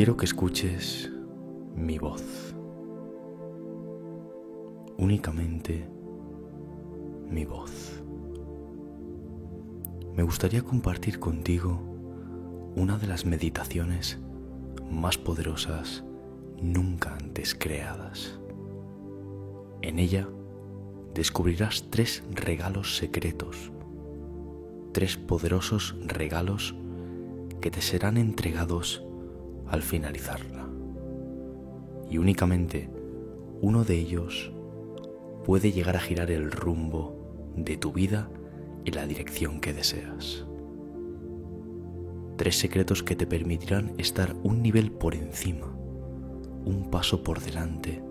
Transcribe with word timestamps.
Quiero 0.00 0.16
que 0.16 0.24
escuches 0.24 1.10
mi 1.76 1.98
voz. 1.98 2.54
Únicamente 4.96 5.86
mi 7.28 7.44
voz. 7.44 8.02
Me 10.16 10.22
gustaría 10.22 10.62
compartir 10.62 11.20
contigo 11.20 11.78
una 12.76 12.96
de 12.96 13.08
las 13.08 13.26
meditaciones 13.26 14.18
más 14.90 15.18
poderosas 15.18 16.02
nunca 16.62 17.16
antes 17.16 17.54
creadas. 17.54 18.40
En 19.82 19.98
ella 19.98 20.26
descubrirás 21.12 21.90
tres 21.90 22.24
regalos 22.30 22.96
secretos, 22.96 23.70
tres 24.92 25.18
poderosos 25.18 25.94
regalos 26.06 26.74
que 27.60 27.70
te 27.70 27.82
serán 27.82 28.16
entregados 28.16 29.04
al 29.70 29.82
finalizarla. 29.82 30.68
Y 32.10 32.18
únicamente 32.18 32.90
uno 33.60 33.84
de 33.84 33.96
ellos 33.98 34.52
puede 35.44 35.72
llegar 35.72 35.96
a 35.96 36.00
girar 36.00 36.30
el 36.30 36.50
rumbo 36.50 37.52
de 37.56 37.76
tu 37.76 37.92
vida 37.92 38.30
en 38.84 38.94
la 38.94 39.06
dirección 39.06 39.60
que 39.60 39.72
deseas. 39.72 40.44
Tres 42.36 42.58
secretos 42.58 43.02
que 43.02 43.16
te 43.16 43.26
permitirán 43.26 43.94
estar 43.98 44.34
un 44.42 44.62
nivel 44.62 44.90
por 44.90 45.14
encima, 45.14 45.66
un 46.64 46.88
paso 46.90 47.22
por 47.22 47.40
delante 47.40 48.02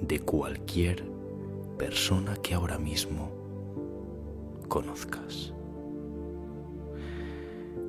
de 0.00 0.20
cualquier 0.20 1.04
persona 1.78 2.36
que 2.36 2.54
ahora 2.54 2.78
mismo 2.78 3.30
conozcas. 4.68 5.54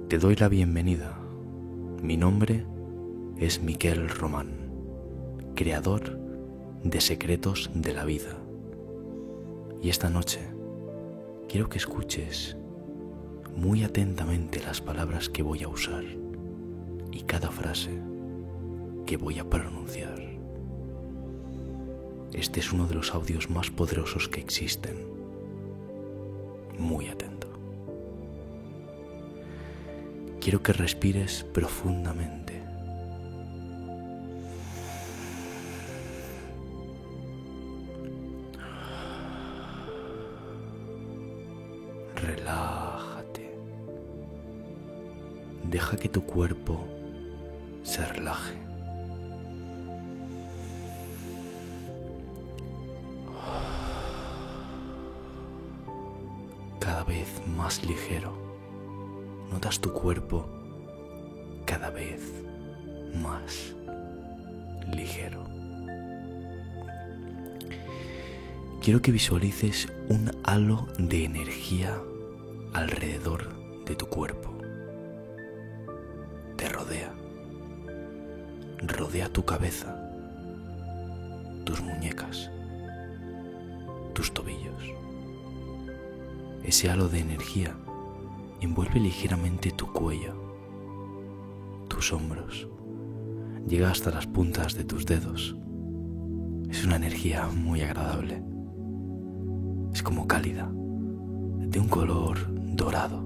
Te 0.07 0.17
doy 0.19 0.35
la 0.35 0.49
bienvenida. 0.49 1.22
Mi 2.03 2.17
nombre 2.17 2.65
es 3.37 3.61
Miquel 3.61 4.09
Román, 4.09 4.49
creador 5.55 6.19
de 6.83 6.99
Secretos 6.99 7.71
de 7.73 7.93
la 7.93 8.03
Vida. 8.03 8.37
Y 9.81 9.87
esta 9.87 10.09
noche 10.09 10.41
quiero 11.47 11.69
que 11.69 11.77
escuches 11.77 12.57
muy 13.55 13.85
atentamente 13.85 14.61
las 14.61 14.81
palabras 14.81 15.29
que 15.29 15.43
voy 15.43 15.63
a 15.63 15.69
usar 15.69 16.03
y 17.09 17.21
cada 17.21 17.49
frase 17.49 17.97
que 19.05 19.15
voy 19.15 19.39
a 19.39 19.49
pronunciar. 19.49 20.19
Este 22.33 22.59
es 22.59 22.73
uno 22.73 22.85
de 22.85 22.95
los 22.95 23.13
audios 23.13 23.49
más 23.49 23.71
poderosos 23.71 24.27
que 24.27 24.41
existen. 24.41 25.07
Muy 26.77 27.07
atento. 27.07 27.32
Quiero 30.43 30.61
que 30.61 30.73
respires 30.73 31.45
profundamente. 31.53 32.61
Relájate. 42.17 43.57
Deja 45.63 45.95
que 45.95 46.09
tu 46.09 46.25
cuerpo 46.25 46.85
se 47.83 48.05
relaje. 48.05 48.57
Cada 56.81 57.05
vez 57.05 57.29
más 57.47 57.81
ligero. 57.85 58.52
Notas 59.51 59.79
tu 59.79 59.93
cuerpo 59.93 60.47
cada 61.65 61.89
vez 61.89 62.21
más 63.21 63.73
ligero. 64.91 65.43
Quiero 68.81 69.01
que 69.01 69.11
visualices 69.11 69.87
un 70.09 70.31
halo 70.43 70.87
de 70.97 71.23
energía 71.23 71.97
alrededor 72.73 73.49
de 73.85 73.95
tu 73.95 74.07
cuerpo. 74.07 74.57
Te 76.57 76.67
rodea. 76.67 77.13
Rodea 78.79 79.29
tu 79.29 79.45
cabeza, 79.45 79.95
tus 81.63 81.79
muñecas, 81.81 82.51
tus 84.13 84.33
tobillos. 84.33 84.83
Ese 86.63 86.89
halo 86.89 87.07
de 87.07 87.19
energía 87.19 87.77
envuelve 88.63 88.99
ligeramente 88.99 89.71
tu 89.71 89.91
cuello, 89.91 90.33
tus 91.87 92.13
hombros, 92.13 92.67
llega 93.67 93.91
hasta 93.91 94.11
las 94.11 94.27
puntas 94.27 94.75
de 94.75 94.83
tus 94.83 95.05
dedos. 95.05 95.55
Es 96.69 96.85
una 96.85 96.95
energía 96.95 97.47
muy 97.47 97.81
agradable. 97.81 98.43
Es 99.93 100.01
como 100.01 100.27
cálida, 100.27 100.71
de 100.73 101.79
un 101.79 101.87
color 101.87 102.37
dorado. 102.75 103.21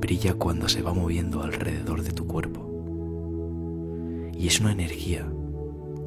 Brilla 0.00 0.34
cuando 0.34 0.68
se 0.68 0.82
va 0.82 0.92
moviendo 0.92 1.42
alrededor 1.42 2.02
de 2.02 2.12
tu 2.12 2.26
cuerpo. 2.26 2.70
Y 4.36 4.46
es 4.46 4.60
una 4.60 4.72
energía 4.72 5.26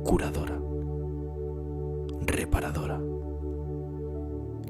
curadora, 0.04 0.60
reparadora. 2.26 3.02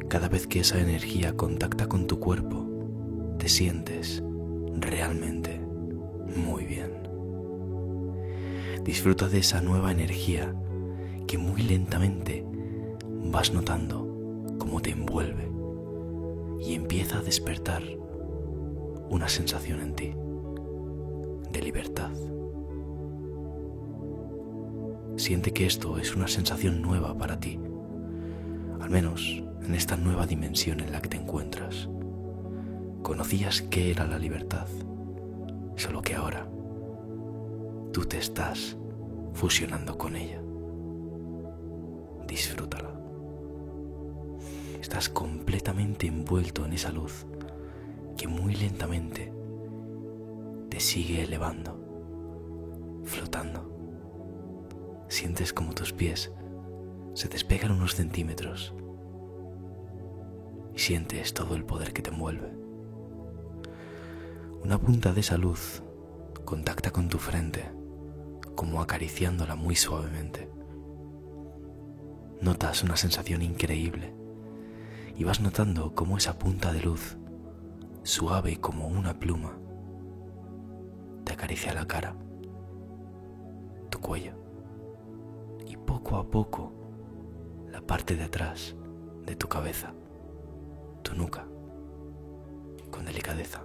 Cada 0.08 0.30
vez 0.30 0.48
que 0.48 0.62
esa 0.62 0.80
energía 0.80 1.36
contacta 1.36 1.88
con 1.88 2.08
tu 2.08 2.20
cuerpo, 2.20 2.67
te 3.48 3.54
sientes 3.54 4.22
realmente 4.74 5.58
muy 6.36 6.66
bien. 6.66 6.92
Disfruta 8.84 9.30
de 9.30 9.38
esa 9.38 9.62
nueva 9.62 9.94
energía 9.94 10.54
que 11.28 11.38
muy 11.38 11.62
lentamente 11.62 12.46
vas 13.32 13.54
notando 13.54 14.06
cómo 14.58 14.82
te 14.82 14.90
envuelve 14.90 15.50
y 16.60 16.74
empieza 16.74 17.20
a 17.20 17.22
despertar 17.22 17.84
una 19.10 19.30
sensación 19.30 19.80
en 19.80 19.96
ti 19.96 20.14
de 21.50 21.62
libertad. 21.62 22.12
Siente 25.16 25.54
que 25.54 25.68
esto 25.68 25.98
es 26.00 26.14
una 26.18 26.28
sensación 26.28 26.82
nueva 26.82 27.18
para 27.18 27.40
ti, 27.40 27.58
al 28.82 28.90
menos 28.90 29.42
en 29.64 29.74
esta 29.74 29.96
nueva 29.96 30.28
dimensión 30.28 30.82
en 30.82 30.92
la 30.92 31.02
que 31.02 31.08
te 31.08 31.16
encuentras. 31.16 31.88
Conocías 33.08 33.62
qué 33.62 33.92
era 33.92 34.06
la 34.06 34.20
libertad, 34.20 34.68
solo 35.78 36.02
que 36.02 36.14
ahora 36.14 36.46
tú 37.94 38.04
te 38.04 38.18
estás 38.18 38.76
fusionando 39.32 39.98
con 39.98 40.18
ella. 40.18 40.42
Disfrútala. 42.28 43.00
Estás 44.82 45.08
completamente 45.08 46.06
envuelto 46.06 46.66
en 46.66 46.74
esa 46.74 46.92
luz 46.92 47.26
que 48.18 48.28
muy 48.28 48.54
lentamente 48.56 49.32
te 50.68 50.82
sigue 50.82 51.24
elevando, 51.24 51.80
flotando. 53.06 53.72
Sientes 55.08 55.54
como 55.54 55.74
tus 55.74 55.94
pies 55.94 56.34
se 57.14 57.30
despegan 57.30 57.72
unos 57.72 57.96
centímetros 57.96 58.76
y 60.76 60.80
sientes 60.80 61.34
todo 61.34 61.56
el 61.56 61.64
poder 61.64 61.94
que 61.94 62.02
te 62.02 62.10
envuelve. 62.10 62.67
Una 64.64 64.78
punta 64.80 65.14
de 65.14 65.22
esa 65.22 65.38
luz 65.38 65.84
contacta 66.44 66.92
con 66.92 67.10
tu 67.10 67.20
frente, 67.20 67.72
como 68.56 68.82
acariciándola 68.82 69.56
muy 69.56 69.76
suavemente. 69.76 70.50
Notas 72.42 72.84
una 72.84 72.98
sensación 72.98 73.42
increíble 73.42 74.14
y 75.16 75.24
vas 75.24 75.42
notando 75.42 75.94
cómo 75.96 76.18
esa 76.18 76.38
punta 76.38 76.74
de 76.74 76.82
luz, 76.82 77.18
suave 78.04 78.58
como 78.60 78.88
una 78.88 79.20
pluma, 79.20 79.58
te 81.24 81.34
acaricia 81.34 81.74
la 81.74 81.86
cara, 81.88 82.16
tu 83.90 84.00
cuello 84.00 84.34
y 85.66 85.78
poco 85.78 86.18
a 86.18 86.30
poco 86.30 86.72
la 87.72 87.82
parte 87.82 88.16
de 88.16 88.24
atrás 88.24 88.76
de 89.26 89.36
tu 89.36 89.48
cabeza, 89.48 89.94
tu 91.04 91.16
nuca, 91.16 91.46
con 92.92 93.06
delicadeza, 93.06 93.64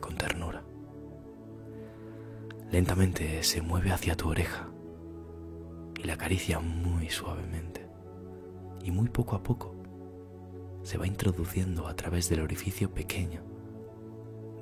con 0.00 0.16
ternura. 0.16 0.62
Lentamente 2.70 3.42
se 3.42 3.62
mueve 3.62 3.92
hacia 3.92 4.16
tu 4.16 4.28
oreja 4.28 4.68
y 5.98 6.04
la 6.04 6.14
acaricia 6.14 6.60
muy 6.60 7.08
suavemente 7.10 7.86
y 8.82 8.90
muy 8.90 9.08
poco 9.08 9.36
a 9.36 9.42
poco 9.42 9.74
se 10.82 10.96
va 10.96 11.06
introduciendo 11.06 11.86
a 11.88 11.94
través 11.94 12.28
del 12.28 12.40
orificio 12.40 12.92
pequeño 12.92 13.42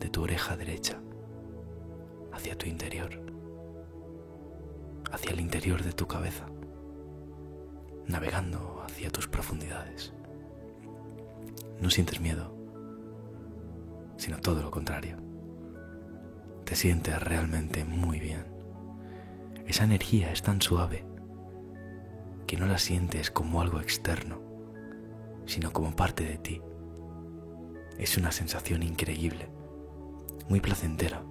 de 0.00 0.08
tu 0.08 0.23
oreja 0.23 0.56
derecha 0.56 1.00
hacia 2.32 2.56
tu 2.56 2.67
interior, 2.67 3.11
hacia 5.12 5.32
el 5.32 5.40
interior 5.40 5.82
de 5.82 5.93
tu 5.93 6.06
cabeza, 6.06 6.46
navegando 8.06 8.82
hacia 8.85 9.11
tus 9.11 9.29
profundidades. 9.29 10.12
No 11.81 11.90
sientes 11.90 12.20
miedo, 12.20 12.55
sino 14.17 14.38
todo 14.40 14.62
lo 14.62 14.70
contrario. 14.70 15.27
Te 16.68 16.76
sientes 16.76 17.18
realmente 17.22 17.86
muy 17.86 18.20
bien. 18.20 18.44
Esa 19.66 19.84
energía 19.84 20.30
es 20.32 20.42
tan 20.42 20.60
suave 20.60 21.06
que 22.46 22.58
no 22.58 22.66
la 22.66 22.76
sientes 22.76 23.30
como 23.30 23.62
algo 23.62 23.80
externo, 23.80 24.42
sino 25.46 25.72
como 25.72 25.96
parte 25.96 26.24
de 26.24 26.36
ti. 26.36 26.60
Es 27.96 28.18
una 28.18 28.32
sensación 28.32 28.82
increíble, 28.82 29.48
muy 30.50 30.60
placentera. 30.60 31.22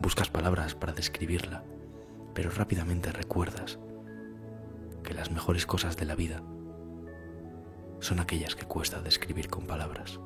Buscas 0.00 0.30
palabras 0.30 0.74
para 0.74 0.94
describirla, 0.94 1.62
pero 2.32 2.48
rápidamente 2.48 3.12
recuerdas 3.12 3.78
que 5.04 5.12
las 5.12 5.30
mejores 5.30 5.66
cosas 5.66 5.98
de 5.98 6.06
la 6.06 6.14
vida 6.14 6.42
son 7.98 8.18
aquellas 8.18 8.56
que 8.56 8.64
cuesta 8.64 9.02
describir 9.02 9.50
con 9.50 9.66
palabras. 9.66 10.18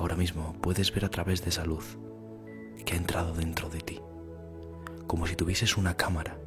Ahora 0.00 0.16
mismo 0.16 0.54
puedes 0.62 0.92
ver 0.94 1.04
a 1.04 1.10
través 1.10 1.44
de 1.44 1.50
esa 1.50 1.66
luz 1.66 1.98
que 2.86 2.94
ha 2.94 2.96
entrado 2.96 3.34
dentro 3.34 3.68
de 3.68 3.80
ti 3.80 4.00
como 5.06 5.26
si 5.26 5.34
tuvieses 5.34 5.76
una 5.76 5.96
cámara. 5.96 6.38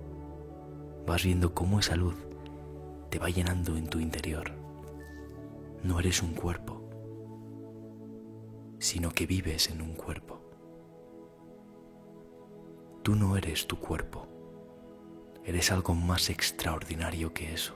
Vas 1.05 1.25
viendo 1.25 1.53
cómo 1.53 1.79
esa 1.79 1.97
luz 1.97 2.15
te 3.09 3.19
va 3.19 3.29
llenando 3.29 3.75
en 3.75 3.87
tu 3.87 3.99
interior. 3.99 4.53
No 5.83 5.99
eres 5.99 6.23
un 6.23 6.33
cuerpo, 6.33 6.81
sino 8.79 9.11
que 9.11 9.25
vives 9.27 9.69
en 9.69 9.81
un 9.81 9.95
cuerpo. 9.95 10.39
Tú 13.03 13.15
no 13.15 13.35
eres 13.35 13.67
tu 13.67 13.77
cuerpo, 13.77 14.29
eres 15.43 15.71
algo 15.71 15.93
más 15.93 16.29
extraordinario 16.29 17.33
que 17.33 17.53
eso. 17.53 17.75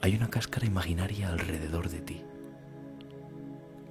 Hay 0.00 0.16
una 0.16 0.30
cáscara 0.30 0.66
imaginaria 0.66 1.28
alrededor 1.28 1.90
de 1.90 2.00
ti. 2.00 2.24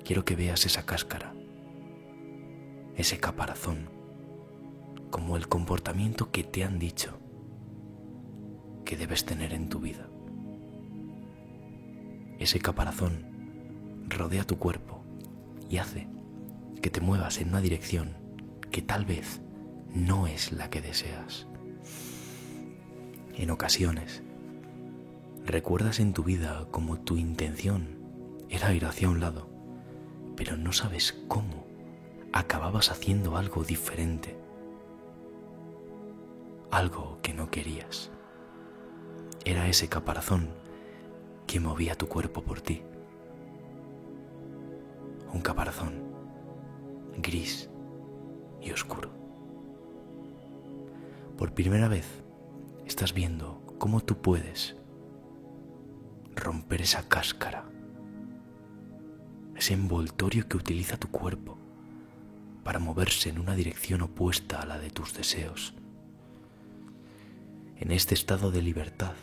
Quiero 0.09 0.25
que 0.25 0.35
veas 0.35 0.65
esa 0.65 0.87
cáscara, 0.87 1.35
ese 2.95 3.19
caparazón 3.19 3.91
como 5.11 5.37
el 5.37 5.47
comportamiento 5.47 6.31
que 6.31 6.43
te 6.43 6.63
han 6.63 6.79
dicho 6.79 7.19
que 8.85 8.97
debes 8.97 9.23
tener 9.23 9.53
en 9.53 9.69
tu 9.69 9.79
vida. 9.79 10.09
Ese 12.39 12.59
caparazón 12.59 14.07
rodea 14.09 14.45
tu 14.45 14.57
cuerpo 14.57 15.03
y 15.69 15.77
hace 15.77 16.07
que 16.81 16.89
te 16.89 17.01
muevas 17.01 17.37
en 17.37 17.49
una 17.49 17.61
dirección 17.61 18.17
que 18.71 18.81
tal 18.81 19.05
vez 19.05 19.41
no 19.93 20.25
es 20.25 20.51
la 20.51 20.71
que 20.71 20.81
deseas. 20.81 21.45
En 23.35 23.51
ocasiones, 23.51 24.23
recuerdas 25.45 25.99
en 25.99 26.13
tu 26.13 26.23
vida 26.23 26.67
como 26.71 26.99
tu 26.99 27.15
intención 27.15 27.99
era 28.49 28.73
ir 28.73 28.85
hacia 28.85 29.07
un 29.07 29.19
lado, 29.19 29.58
pero 30.39 30.55
no 30.55 30.71
sabes 30.71 31.21
cómo 31.27 31.67
acababas 32.31 32.91
haciendo 32.91 33.35
algo 33.35 33.65
diferente 33.65 34.39
algo 36.71 37.19
que 37.21 37.33
no 37.33 37.51
querías. 37.51 38.09
Era 39.43 39.67
ese 39.67 39.89
caparazón 39.89 40.47
que 41.45 41.59
movía 41.59 41.95
tu 41.95 42.07
cuerpo 42.07 42.41
por 42.41 42.61
ti. 42.61 42.81
Un 45.33 45.41
caparazón 45.41 45.93
gris 47.17 47.69
y 48.61 48.71
oscuro. 48.71 49.09
Por 51.37 51.53
primera 51.53 51.89
vez 51.89 52.05
estás 52.85 53.13
viendo 53.13 53.61
cómo 53.77 53.99
tú 53.99 54.21
puedes 54.21 54.77
romper 56.33 56.81
esa 56.81 57.09
cáscara, 57.09 57.65
ese 59.59 59.73
envoltorio 59.73 60.47
que 60.47 60.57
utiliza 60.57 60.97
tu 60.97 61.09
cuerpo 61.09 61.57
para 62.63 62.79
moverse 62.79 63.29
en 63.29 63.39
una 63.39 63.55
dirección 63.55 64.01
opuesta 64.01 64.61
a 64.61 64.65
la 64.65 64.79
de 64.79 64.89
tus 64.89 65.13
deseos 65.13 65.73
en 67.79 67.91
este 67.91 68.13
estado 68.13 68.51
de 68.51 68.61
libertad, 68.61 69.13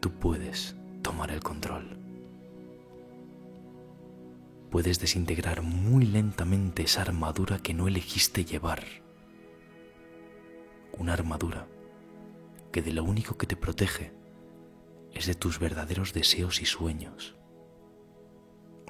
tú 0.00 0.10
puedes 0.10 0.74
tomar 1.02 1.30
el 1.30 1.40
control. 1.40 1.98
Puedes 4.70 4.98
desintegrar 4.98 5.60
muy 5.60 6.06
lentamente 6.06 6.82
esa 6.82 7.02
armadura 7.02 7.58
que 7.58 7.74
no 7.74 7.88
elegiste 7.88 8.46
llevar. 8.46 8.84
Una 10.96 11.12
armadura 11.12 11.66
que 12.72 12.80
de 12.80 12.92
lo 12.92 13.04
único 13.04 13.36
que 13.36 13.46
te 13.46 13.56
protege 13.56 14.12
es 15.12 15.26
de 15.26 15.34
tus 15.34 15.58
verdaderos 15.58 16.14
deseos 16.14 16.62
y 16.62 16.64
sueños. 16.64 17.35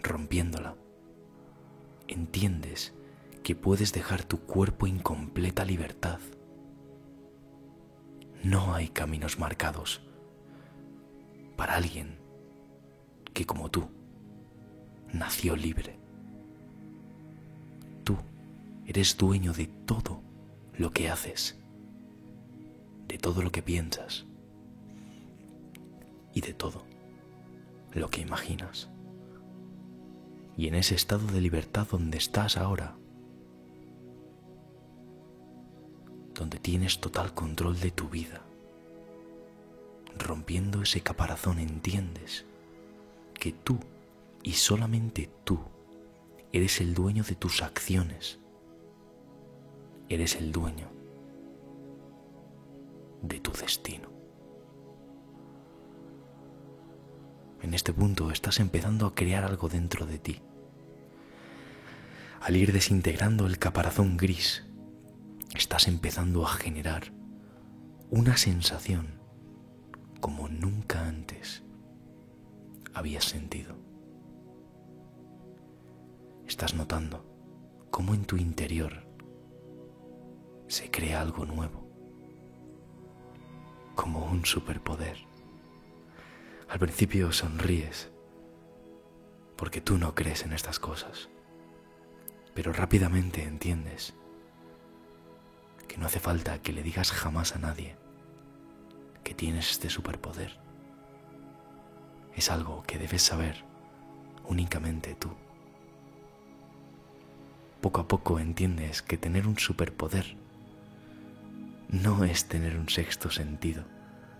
Rompiéndola, 0.06 0.76
entiendes 2.08 2.94
que 3.43 3.55
puedes 3.55 3.93
dejar 3.93 4.25
tu 4.25 4.41
cuerpo 4.41 4.87
en 4.87 4.99
completa 4.99 5.64
libertad 5.64 6.20
no 8.47 8.75
hay 8.75 8.88
caminos 8.88 9.41
marcados 9.41 10.03
para 11.56 11.75
alguien 11.75 12.17
que 13.35 13.44
como 13.44 13.70
tú 13.70 13.88
nació 15.12 15.56
libre. 15.56 15.99
Tú 18.05 18.17
eres 18.87 19.17
dueño 19.17 19.52
de 19.52 19.67
todo 19.67 20.23
lo 20.79 20.93
que 20.93 21.09
haces, 21.09 21.59
de 23.09 23.19
todo 23.19 23.43
lo 23.43 23.50
que 23.50 23.62
piensas 23.62 24.26
y 26.32 26.41
de 26.41 26.55
todo 26.55 26.85
lo 27.94 28.11
que 28.11 28.20
imaginas. 28.20 28.88
Y 30.56 30.69
en 30.69 30.75
ese 30.75 30.94
estado 30.94 31.26
de 31.26 31.41
libertad 31.41 31.87
donde 31.91 32.19
estás 32.19 32.56
ahora, 32.56 32.97
donde 36.35 36.58
tienes 36.58 37.00
total 37.00 37.35
control 37.35 37.79
de 37.81 37.91
tu 37.91 38.08
vida. 38.08 38.43
Rompiendo 40.19 40.82
ese 40.82 41.00
caparazón 41.00 41.58
entiendes 41.58 42.47
que 43.35 43.53
tú 43.53 43.79
y 44.43 44.53
solamente 44.53 45.29
tú 45.44 45.58
eres 46.53 46.81
el 46.81 46.94
dueño 46.94 47.25
de 47.25 47.35
tus 47.35 47.62
acciones. 47.62 48.38
Eres 50.09 50.37
el 50.37 50.52
dueño 50.52 50.88
de 53.23 53.40
tu 53.40 53.50
destino. 53.52 54.09
En 57.62 57.75
este 57.75 57.92
punto 57.92 58.30
estás 58.30 58.61
empezando 58.61 59.07
a 59.07 59.14
crear 59.14 59.45
algo 59.45 59.69
dentro 59.69 60.07
de 60.07 60.19
ti. 60.19 60.40
Al 62.40 62.57
ir 62.57 62.73
desintegrando 62.73 63.47
el 63.47 63.59
caparazón 63.59 64.16
gris 64.16 64.64
estás 65.55 65.88
empezando 65.88 66.45
a 66.45 66.50
generar 66.50 67.12
una 68.11 68.37
sensación 68.37 69.21
como 70.21 70.49
nunca 70.49 71.07
antes 71.07 71.62
habías 72.95 73.25
sentido. 73.25 73.76
Estás 76.47 76.75
notando 76.75 77.25
cómo 77.90 78.14
en 78.14 78.25
tu 78.25 78.37
interior 78.37 79.07
se 80.69 80.90
crea 80.90 81.21
algo 81.21 81.45
nuevo, 81.47 81.88
como 83.95 84.26
un 84.26 84.45
superpoder. 84.45 85.16
Al 86.69 86.78
principio 86.78 87.33
sonríes 87.33 88.11
porque 89.57 89.81
tú 89.81 89.99
no 89.99 90.14
crees 90.14 90.45
en 90.45 90.52
estas 90.52 90.78
cosas, 90.78 91.31
pero 92.56 92.72
rápidamente 92.72 93.42
entiendes 93.42 94.14
que 95.86 95.98
no 95.98 96.06
hace 96.06 96.20
falta 96.20 96.62
que 96.62 96.72
le 96.72 96.82
digas 96.82 97.12
jamás 97.12 97.54
a 97.54 97.58
nadie 97.58 97.96
que 99.22 99.34
tienes 99.34 99.70
este 99.72 99.90
superpoder. 99.90 100.58
Es 102.34 102.50
algo 102.50 102.82
que 102.84 102.96
debes 102.98 103.20
saber 103.20 103.62
únicamente 104.46 105.14
tú. 105.14 105.28
Poco 107.82 108.00
a 108.00 108.08
poco 108.08 108.40
entiendes 108.40 109.02
que 109.02 109.18
tener 109.18 109.46
un 109.46 109.58
superpoder 109.58 110.36
no 111.90 112.25
es 112.25 112.46
tener 112.46 112.78
un 112.78 112.88
sexto 112.88 113.30
sentido, 113.30 113.84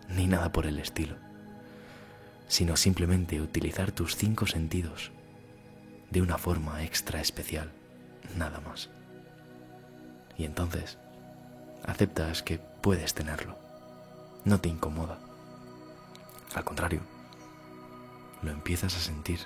ni 0.09 0.27
nada 0.27 0.53
por 0.53 0.65
el 0.65 0.79
estilo, 0.79 1.17
sino 2.49 2.77
simplemente 2.77 3.43
utilizar 3.43 3.93
tus 3.93 4.17
cinco 4.17 4.47
sentidos 4.47 5.13
de 6.11 6.23
una 6.23 6.39
forma 6.39 6.83
extra 6.83 7.21
especial, 7.21 7.76
nada 8.35 8.61
más. 8.61 8.91
Y 10.37 10.45
entonces 10.45 10.99
aceptas 11.85 12.43
que 12.43 12.59
puedes 12.59 13.15
tenerlo. 13.15 13.57
No 14.45 14.61
te 14.61 14.69
incomoda. 14.69 15.19
Al 16.55 16.65
contrario, 16.65 17.01
lo 18.43 18.51
empiezas 18.51 18.97
a 18.97 19.01
sentir 19.01 19.41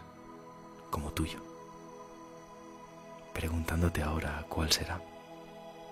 como 0.91 1.13
tuyo. 1.13 1.41
Preguntándote 3.33 4.03
ahora 4.03 4.45
cuál 4.49 4.71
será, 4.71 5.01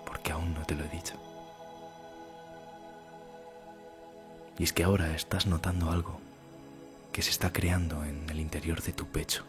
porque 0.05 0.31
aún 0.31 0.53
no 0.53 0.65
te 0.65 0.75
lo 0.75 0.83
he 0.83 0.89
dicho. 0.89 1.15
Y 4.57 4.63
es 4.63 4.73
que 4.73 4.83
ahora 4.83 5.15
estás 5.15 5.47
notando 5.47 5.89
algo 5.89 6.19
que 7.13 7.21
se 7.21 7.31
está 7.31 7.51
creando 7.51 8.03
en 8.03 8.29
el 8.29 8.39
interior 8.39 8.81
de 8.81 8.91
tu 8.91 9.07
pecho, 9.07 9.45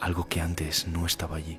algo 0.00 0.28
que 0.28 0.40
antes 0.40 0.86
no 0.88 1.06
estaba 1.06 1.36
allí. 1.36 1.58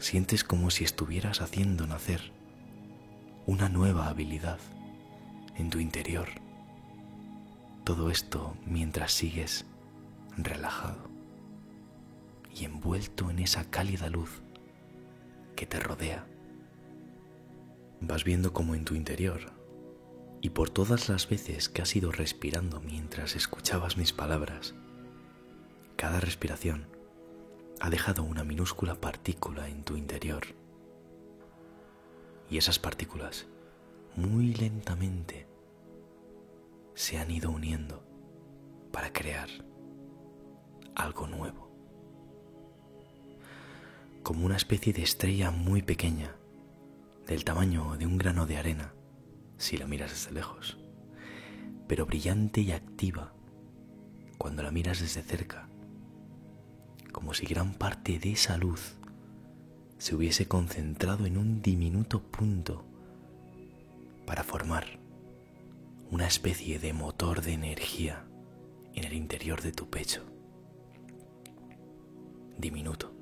Sientes 0.00 0.44
como 0.44 0.70
si 0.70 0.84
estuvieras 0.84 1.40
haciendo 1.40 1.86
nacer 1.86 2.32
una 3.46 3.68
nueva 3.68 4.08
habilidad 4.08 4.58
en 5.56 5.70
tu 5.70 5.78
interior. 5.78 6.28
Todo 7.84 8.10
esto 8.10 8.56
mientras 8.66 9.12
sigues 9.12 9.64
relajado 10.36 11.10
y 12.54 12.64
envuelto 12.64 13.30
en 13.30 13.38
esa 13.38 13.64
cálida 13.70 14.08
luz 14.08 14.42
que 15.56 15.66
te 15.66 15.80
rodea. 15.80 16.26
Vas 18.00 18.24
viendo 18.24 18.52
como 18.52 18.74
en 18.74 18.84
tu 18.84 18.94
interior 18.94 19.52
y 20.40 20.50
por 20.50 20.70
todas 20.70 21.08
las 21.08 21.28
veces 21.28 21.68
que 21.68 21.82
has 21.82 21.94
ido 21.94 22.10
respirando 22.10 22.80
mientras 22.80 23.36
escuchabas 23.36 23.96
mis 23.96 24.12
palabras, 24.12 24.74
cada 26.02 26.18
respiración 26.18 26.88
ha 27.78 27.88
dejado 27.88 28.24
una 28.24 28.42
minúscula 28.42 29.00
partícula 29.00 29.68
en 29.68 29.84
tu 29.84 29.96
interior. 29.96 30.42
Y 32.50 32.58
esas 32.58 32.80
partículas, 32.80 33.46
muy 34.16 34.52
lentamente, 34.52 35.46
se 36.94 37.18
han 37.18 37.30
ido 37.30 37.52
uniendo 37.52 38.02
para 38.90 39.12
crear 39.12 39.48
algo 40.96 41.28
nuevo. 41.28 41.70
Como 44.24 44.44
una 44.44 44.56
especie 44.56 44.92
de 44.92 45.04
estrella 45.04 45.52
muy 45.52 45.82
pequeña, 45.82 46.34
del 47.28 47.44
tamaño 47.44 47.96
de 47.96 48.06
un 48.06 48.18
grano 48.18 48.46
de 48.46 48.56
arena, 48.56 48.92
si 49.56 49.76
la 49.76 49.86
miras 49.86 50.10
desde 50.10 50.32
lejos, 50.32 50.78
pero 51.86 52.06
brillante 52.06 52.60
y 52.60 52.72
activa 52.72 53.34
cuando 54.36 54.64
la 54.64 54.72
miras 54.72 55.00
desde 55.00 55.22
cerca, 55.22 55.68
como 57.12 57.34
si 57.34 57.46
gran 57.46 57.74
parte 57.74 58.18
de 58.18 58.32
esa 58.32 58.56
luz 58.56 58.96
se 59.98 60.16
hubiese 60.16 60.48
concentrado 60.48 61.26
en 61.26 61.36
un 61.38 61.62
diminuto 61.62 62.20
punto 62.20 62.84
para 64.26 64.42
formar 64.42 64.98
una 66.10 66.26
especie 66.26 66.78
de 66.78 66.92
motor 66.92 67.42
de 67.42 67.52
energía 67.52 68.24
en 68.94 69.04
el 69.04 69.12
interior 69.12 69.62
de 69.62 69.72
tu 69.72 69.88
pecho. 69.88 70.24
Diminuto, 72.58 73.12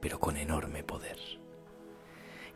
pero 0.00 0.18
con 0.18 0.36
enorme 0.36 0.82
poder, 0.82 1.18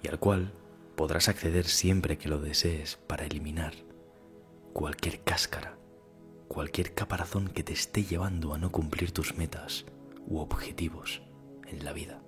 y 0.02 0.08
al 0.08 0.18
cual 0.18 0.52
podrás 0.96 1.28
acceder 1.28 1.66
siempre 1.66 2.18
que 2.18 2.28
lo 2.28 2.40
desees 2.40 2.96
para 2.96 3.24
eliminar 3.24 3.74
cualquier 4.72 5.22
cáscara, 5.22 5.76
cualquier 6.52 6.92
caparazón 6.92 7.48
que 7.48 7.64
te 7.64 7.72
esté 7.72 8.04
llevando 8.04 8.52
a 8.52 8.58
no 8.58 8.70
cumplir 8.70 9.10
tus 9.10 9.38
metas 9.38 9.86
u 10.26 10.36
objetivos 10.36 11.22
en 11.66 11.82
la 11.82 11.94
vida. 11.94 12.22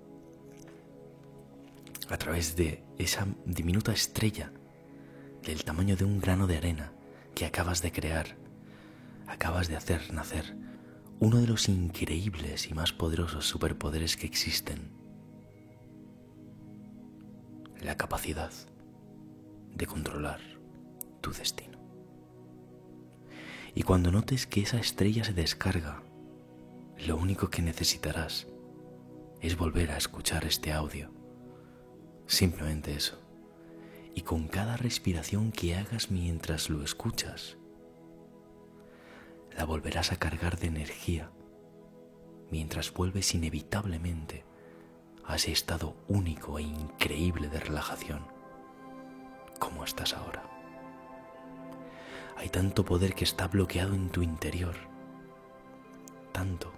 A 2.09 2.17
través 2.17 2.55
de 2.55 2.83
esa 2.97 3.27
diminuta 3.45 3.93
estrella 3.93 4.51
del 5.43 5.63
tamaño 5.63 5.95
de 5.95 6.05
un 6.05 6.19
grano 6.19 6.47
de 6.47 6.57
arena 6.57 6.91
que 7.35 7.45
acabas 7.45 7.83
de 7.83 7.91
crear, 7.91 8.35
acabas 9.27 9.67
de 9.67 9.75
hacer 9.75 10.11
nacer 10.11 10.57
uno 11.19 11.37
de 11.37 11.45
los 11.45 11.69
increíbles 11.69 12.67
y 12.67 12.73
más 12.73 12.93
poderosos 12.93 13.45
superpoderes 13.45 14.17
que 14.17 14.25
existen 14.25 14.89
la 17.79 17.95
capacidad 17.95 18.51
de 19.75 19.85
controlar 19.85 20.41
tu 21.21 21.31
destino. 21.31 21.74
Y 23.75 23.83
cuando 23.83 24.09
notes 24.09 24.47
que 24.47 24.61
esa 24.61 24.79
estrella 24.79 25.25
se 25.25 25.33
descarga, 25.33 26.01
lo 27.05 27.17
único 27.17 27.49
que 27.49 27.61
necesitarás 27.61 28.47
es 29.41 29.57
volver 29.57 29.91
a 29.91 29.97
escuchar 29.97 30.45
este 30.45 30.71
audio. 30.71 31.11
Simplemente 32.25 32.95
eso. 32.95 33.21
Y 34.13 34.21
con 34.21 34.47
cada 34.47 34.77
respiración 34.77 35.51
que 35.51 35.75
hagas 35.75 36.09
mientras 36.09 36.69
lo 36.69 36.83
escuchas, 36.83 37.57
la 39.57 39.65
volverás 39.65 40.13
a 40.13 40.17
cargar 40.17 40.57
de 40.57 40.67
energía 40.67 41.29
mientras 42.49 42.93
vuelves 42.93 43.33
inevitablemente 43.35 44.45
a 45.25 45.35
ese 45.35 45.51
estado 45.51 45.97
único 46.07 46.59
e 46.59 46.63
increíble 46.63 47.49
de 47.49 47.59
relajación 47.59 48.25
como 49.59 49.83
estás 49.83 50.13
ahora. 50.13 50.54
Hay 52.37 52.49
tanto 52.49 52.85
poder 52.85 53.15
que 53.15 53.23
está 53.23 53.47
bloqueado 53.47 53.93
en 53.93 54.09
tu 54.09 54.21
interior, 54.21 54.75
tanto. 56.31 56.71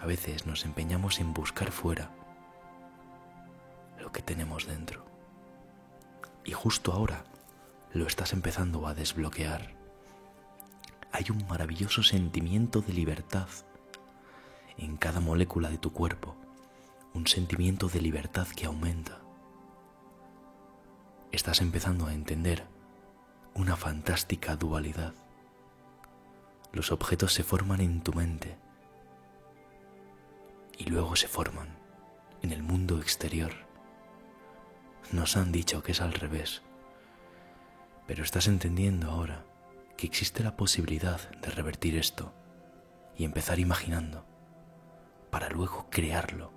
A 0.00 0.06
veces 0.06 0.46
nos 0.46 0.64
empeñamos 0.64 1.20
en 1.20 1.32
buscar 1.32 1.70
fuera 1.70 2.10
lo 3.98 4.10
que 4.12 4.22
tenemos 4.22 4.66
dentro. 4.66 5.04
Y 6.44 6.52
justo 6.52 6.92
ahora 6.92 7.24
lo 7.92 8.06
estás 8.06 8.32
empezando 8.32 8.86
a 8.86 8.94
desbloquear. 8.94 9.74
Hay 11.12 11.26
un 11.30 11.46
maravilloso 11.46 12.02
sentimiento 12.02 12.80
de 12.80 12.92
libertad 12.92 13.48
en 14.78 14.96
cada 14.96 15.20
molécula 15.20 15.68
de 15.68 15.78
tu 15.78 15.92
cuerpo 15.92 16.36
un 17.14 17.26
sentimiento 17.26 17.88
de 17.88 18.00
libertad 18.00 18.46
que 18.48 18.66
aumenta. 18.66 19.20
Estás 21.30 21.60
empezando 21.60 22.06
a 22.06 22.14
entender 22.14 22.64
una 23.54 23.76
fantástica 23.76 24.56
dualidad. 24.56 25.14
Los 26.72 26.90
objetos 26.90 27.34
se 27.34 27.44
forman 27.44 27.80
en 27.80 28.02
tu 28.02 28.12
mente 28.12 28.56
y 30.78 30.84
luego 30.84 31.16
se 31.16 31.28
forman 31.28 31.68
en 32.40 32.52
el 32.52 32.62
mundo 32.62 32.98
exterior. 32.98 33.52
Nos 35.12 35.36
han 35.36 35.52
dicho 35.52 35.82
que 35.82 35.92
es 35.92 36.00
al 36.00 36.14
revés, 36.14 36.62
pero 38.06 38.24
estás 38.24 38.46
entendiendo 38.46 39.10
ahora 39.10 39.44
que 39.96 40.06
existe 40.06 40.42
la 40.42 40.56
posibilidad 40.56 41.30
de 41.40 41.50
revertir 41.50 41.96
esto 41.96 42.32
y 43.16 43.24
empezar 43.24 43.58
imaginando 43.58 44.24
para 45.30 45.50
luego 45.50 45.86
crearlo 45.90 46.50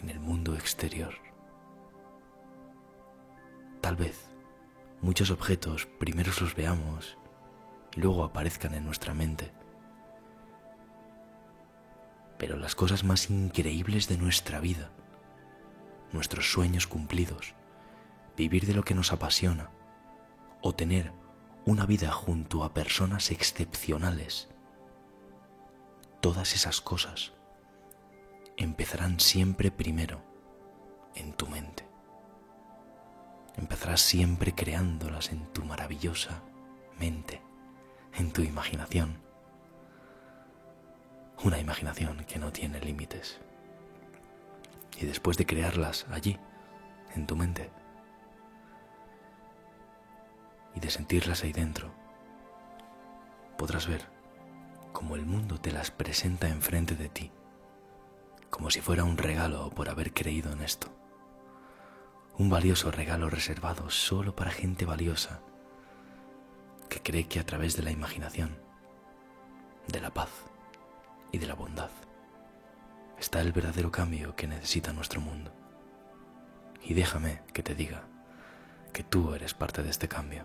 en 0.00 0.10
el 0.10 0.20
mundo 0.20 0.54
exterior. 0.54 1.14
Tal 3.80 3.96
vez 3.96 4.30
muchos 5.00 5.30
objetos 5.30 5.86
primero 5.98 6.32
los 6.40 6.54
veamos 6.54 7.16
y 7.96 8.00
luego 8.00 8.24
aparezcan 8.24 8.74
en 8.74 8.84
nuestra 8.84 9.14
mente. 9.14 9.52
Pero 12.38 12.56
las 12.56 12.74
cosas 12.74 13.04
más 13.04 13.30
increíbles 13.30 14.08
de 14.08 14.18
nuestra 14.18 14.60
vida, 14.60 14.90
nuestros 16.12 16.50
sueños 16.52 16.86
cumplidos, 16.86 17.54
vivir 18.36 18.66
de 18.66 18.74
lo 18.74 18.84
que 18.84 18.94
nos 18.94 19.12
apasiona 19.12 19.70
o 20.62 20.74
tener 20.74 21.12
una 21.64 21.86
vida 21.86 22.10
junto 22.12 22.64
a 22.64 22.72
personas 22.72 23.30
excepcionales, 23.30 24.48
todas 26.20 26.54
esas 26.54 26.80
cosas 26.80 27.32
empezarán 28.56 29.20
siempre 29.20 29.70
primero 29.70 30.22
en 31.14 31.32
tu 31.32 31.46
mente. 31.46 31.87
Empezarás 33.58 34.00
siempre 34.00 34.54
creándolas 34.54 35.30
en 35.32 35.44
tu 35.52 35.64
maravillosa 35.64 36.42
mente, 36.98 37.42
en 38.14 38.32
tu 38.32 38.42
imaginación. 38.42 39.18
Una 41.44 41.58
imaginación 41.58 42.24
que 42.24 42.38
no 42.38 42.52
tiene 42.52 42.80
límites. 42.80 43.40
Y 44.98 45.04
después 45.04 45.36
de 45.36 45.46
crearlas 45.46 46.06
allí, 46.10 46.38
en 47.14 47.26
tu 47.26 47.36
mente, 47.36 47.70
y 50.74 50.80
de 50.80 50.90
sentirlas 50.90 51.44
ahí 51.44 51.52
dentro, 51.52 51.92
podrás 53.56 53.86
ver 53.86 54.06
cómo 54.92 55.16
el 55.16 55.26
mundo 55.26 55.60
te 55.60 55.70
las 55.70 55.90
presenta 55.90 56.48
enfrente 56.48 56.96
de 56.96 57.08
ti 57.08 57.30
como 58.50 58.70
si 58.70 58.80
fuera 58.80 59.04
un 59.04 59.16
regalo 59.16 59.70
por 59.70 59.88
haber 59.88 60.12
creído 60.12 60.52
en 60.52 60.62
esto. 60.62 60.97
Un 62.38 62.50
valioso 62.50 62.90
regalo 62.90 63.28
reservado 63.28 63.90
solo 63.90 64.36
para 64.36 64.50
gente 64.50 64.84
valiosa 64.84 65.40
que 66.88 67.02
cree 67.02 67.24
que 67.24 67.40
a 67.40 67.44
través 67.44 67.76
de 67.76 67.82
la 67.82 67.90
imaginación, 67.90 68.56
de 69.88 70.00
la 70.00 70.14
paz 70.14 70.30
y 71.32 71.38
de 71.38 71.46
la 71.46 71.54
bondad 71.54 71.90
está 73.18 73.40
el 73.40 73.52
verdadero 73.52 73.90
cambio 73.90 74.36
que 74.36 74.46
necesita 74.46 74.92
nuestro 74.92 75.20
mundo. 75.20 75.52
Y 76.82 76.94
déjame 76.94 77.42
que 77.52 77.62
te 77.62 77.74
diga 77.74 78.04
que 78.92 79.02
tú 79.02 79.34
eres 79.34 79.52
parte 79.52 79.82
de 79.82 79.90
este 79.90 80.06
cambio. 80.06 80.44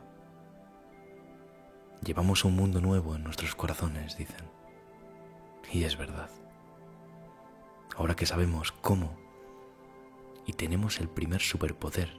Llevamos 2.03 2.43
un 2.43 2.55
mundo 2.55 2.81
nuevo 2.81 3.15
en 3.15 3.23
nuestros 3.23 3.55
corazones, 3.55 4.17
dicen. 4.17 4.49
Y 5.71 5.83
es 5.83 5.95
verdad 5.97 6.29
ahora 7.95 8.15
que 8.15 8.25
sabemos 8.25 8.71
cómo 8.71 9.22
y 10.45 10.53
tenemos 10.53 10.99
el 10.99 11.09
primer 11.09 11.41
superpoder. 11.41 12.11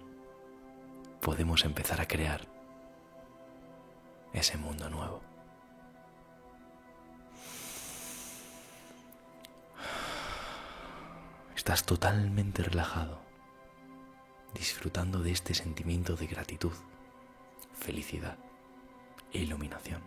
Podemos 1.21 1.65
empezar 1.65 2.01
a 2.01 2.09
crear 2.09 2.47
ese 4.33 4.57
mundo 4.57 4.89
nuevo. 4.91 5.23
Estás 11.57 11.85
totalmente 11.85 12.63
relajado, 12.63 13.21
disfrutando 14.53 15.23
de 15.23 15.33
este 15.33 15.55
sentimiento 15.55 16.15
de 16.17 16.27
gratitud, 16.27 16.75
felicidad 17.73 18.37
e 19.33 19.39
iluminación. 19.39 20.03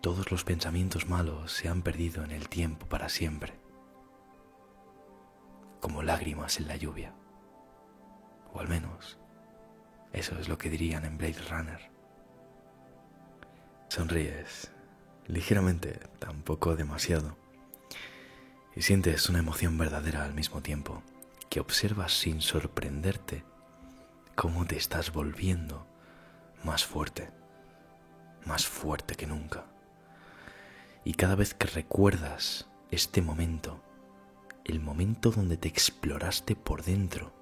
Todos 0.00 0.30
los 0.30 0.44
pensamientos 0.44 1.08
malos 1.08 1.50
se 1.52 1.68
han 1.68 1.82
perdido 1.82 2.22
en 2.24 2.30
el 2.30 2.48
tiempo 2.48 2.86
para 2.86 3.08
siempre 3.08 3.63
como 5.84 6.02
lágrimas 6.02 6.56
en 6.56 6.66
la 6.66 6.76
lluvia, 6.76 7.12
o 8.54 8.58
al 8.58 8.68
menos 8.68 9.18
eso 10.14 10.38
es 10.38 10.48
lo 10.48 10.56
que 10.56 10.70
dirían 10.70 11.04
en 11.04 11.18
Blade 11.18 11.42
Runner. 11.50 11.90
Sonríes 13.88 14.72
ligeramente, 15.26 16.00
tampoco 16.20 16.74
demasiado, 16.74 17.36
y 18.74 18.80
sientes 18.80 19.28
una 19.28 19.40
emoción 19.40 19.76
verdadera 19.76 20.24
al 20.24 20.32
mismo 20.32 20.62
tiempo, 20.62 21.02
que 21.50 21.60
observas 21.60 22.18
sin 22.18 22.40
sorprenderte 22.40 23.44
cómo 24.36 24.64
te 24.64 24.78
estás 24.78 25.12
volviendo 25.12 25.86
más 26.62 26.86
fuerte, 26.86 27.30
más 28.46 28.66
fuerte 28.66 29.16
que 29.16 29.26
nunca. 29.26 29.66
Y 31.04 31.12
cada 31.12 31.34
vez 31.34 31.52
que 31.52 31.66
recuerdas 31.66 32.70
este 32.90 33.20
momento, 33.20 33.83
el 34.64 34.80
momento 34.80 35.30
donde 35.30 35.56
te 35.56 35.68
exploraste 35.68 36.56
por 36.56 36.82
dentro, 36.82 37.32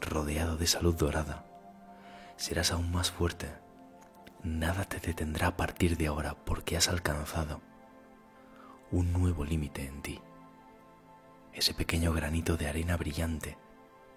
rodeado 0.00 0.56
de 0.56 0.66
salud 0.66 0.94
dorada, 0.94 1.44
serás 2.36 2.72
aún 2.72 2.90
más 2.90 3.10
fuerte 3.10 3.48
nada 4.42 4.84
te 4.84 5.00
detendrá 5.00 5.48
a 5.48 5.56
partir 5.56 5.96
de 5.96 6.06
ahora 6.06 6.34
porque 6.44 6.76
has 6.76 6.88
alcanzado 6.88 7.60
un 8.90 9.12
nuevo 9.12 9.44
límite 9.44 9.84
en 9.84 10.02
ti. 10.02 10.20
Ese 11.52 11.74
pequeño 11.74 12.12
granito 12.12 12.56
de 12.56 12.68
arena 12.68 12.96
brillante 12.96 13.58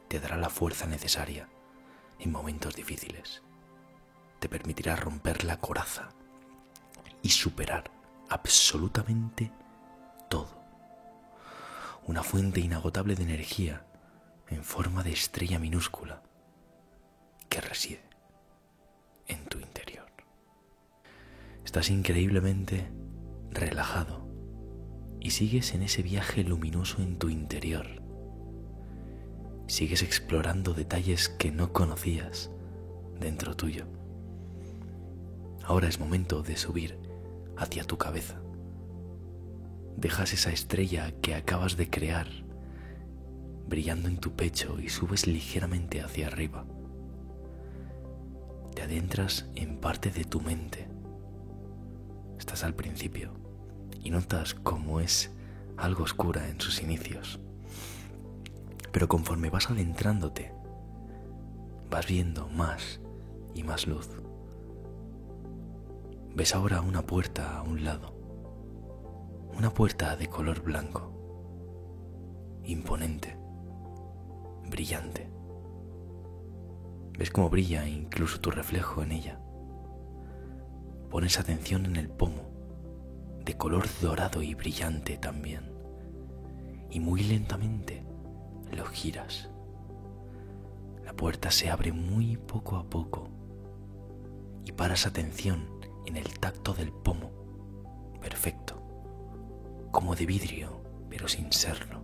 te 0.07 0.19
dará 0.19 0.37
la 0.37 0.49
fuerza 0.49 0.85
necesaria 0.85 1.49
en 2.19 2.31
momentos 2.31 2.75
difíciles. 2.75 3.41
Te 4.39 4.47
permitirá 4.47 4.95
romper 4.95 5.43
la 5.43 5.57
coraza 5.57 6.09
y 7.21 7.29
superar 7.29 7.91
absolutamente 8.29 9.51
todo. 10.29 10.60
Una 12.07 12.23
fuente 12.23 12.59
inagotable 12.59 13.15
de 13.15 13.23
energía 13.23 13.85
en 14.47 14.63
forma 14.63 15.03
de 15.03 15.11
estrella 15.11 15.59
minúscula 15.59 16.23
que 17.47 17.61
reside 17.61 18.01
en 19.27 19.45
tu 19.45 19.59
interior. 19.59 20.07
Estás 21.63 21.89
increíblemente 21.89 22.91
relajado 23.51 24.27
y 25.19 25.29
sigues 25.29 25.73
en 25.75 25.83
ese 25.83 26.01
viaje 26.01 26.43
luminoso 26.43 27.01
en 27.01 27.17
tu 27.17 27.29
interior. 27.29 27.87
Sigues 29.67 30.01
explorando 30.01 30.73
detalles 30.73 31.29
que 31.29 31.51
no 31.51 31.71
conocías 31.71 32.49
dentro 33.19 33.55
tuyo. 33.55 33.85
Ahora 35.63 35.87
es 35.87 35.99
momento 35.99 36.41
de 36.41 36.57
subir 36.57 36.97
hacia 37.55 37.83
tu 37.83 37.97
cabeza. 37.97 38.40
Dejas 39.97 40.33
esa 40.33 40.51
estrella 40.51 41.11
que 41.21 41.35
acabas 41.35 41.77
de 41.77 41.89
crear 41.89 42.27
brillando 43.67 44.09
en 44.09 44.17
tu 44.17 44.35
pecho 44.35 44.79
y 44.79 44.89
subes 44.89 45.27
ligeramente 45.27 46.01
hacia 46.01 46.27
arriba. 46.27 46.65
Te 48.75 48.81
adentras 48.81 49.49
en 49.55 49.77
parte 49.77 50.11
de 50.11 50.25
tu 50.25 50.41
mente 50.41 50.91
Estás 52.41 52.63
al 52.63 52.73
principio 52.73 53.31
y 54.03 54.09
notas 54.09 54.55
cómo 54.55 54.99
es 54.99 55.29
algo 55.77 56.03
oscura 56.05 56.49
en 56.49 56.59
sus 56.59 56.81
inicios. 56.81 57.39
Pero 58.91 59.07
conforme 59.07 59.51
vas 59.51 59.69
adentrándote, 59.69 60.51
vas 61.91 62.07
viendo 62.07 62.49
más 62.49 62.99
y 63.53 63.61
más 63.61 63.85
luz. 63.85 64.09
Ves 66.33 66.55
ahora 66.55 66.81
una 66.81 67.05
puerta 67.05 67.59
a 67.59 67.61
un 67.61 67.83
lado, 67.83 68.15
una 69.57 69.73
puerta 69.73 70.15
de 70.15 70.27
color 70.27 70.61
blanco, 70.61 71.11
imponente, 72.63 73.37
brillante. 74.69 75.29
Ves 77.17 77.31
cómo 77.31 77.49
brilla 77.49 77.87
incluso 77.87 78.39
tu 78.39 78.51
reflejo 78.51 79.03
en 79.03 79.11
ella. 79.11 79.39
Pones 81.09 81.39
atención 81.39 81.85
en 81.85 81.97
el 81.97 82.09
pomo, 82.09 83.41
de 83.43 83.57
color 83.57 83.85
dorado 84.01 84.41
y 84.41 84.55
brillante 84.55 85.17
también, 85.17 85.71
y 86.89 86.99
muy 86.99 87.23
lentamente 87.23 88.05
lo 88.71 88.85
giras. 88.85 89.49
La 91.03 91.13
puerta 91.13 91.51
se 91.51 91.69
abre 91.69 91.91
muy 91.91 92.37
poco 92.37 92.77
a 92.77 92.89
poco 92.89 93.27
y 94.63 94.71
paras 94.71 95.05
atención 95.05 95.67
en 96.05 96.15
el 96.15 96.39
tacto 96.39 96.73
del 96.73 96.91
pomo, 96.91 97.31
perfecto, 98.21 98.80
como 99.91 100.15
de 100.15 100.25
vidrio, 100.25 100.81
pero 101.09 101.27
sin 101.27 101.51
serlo. 101.51 102.01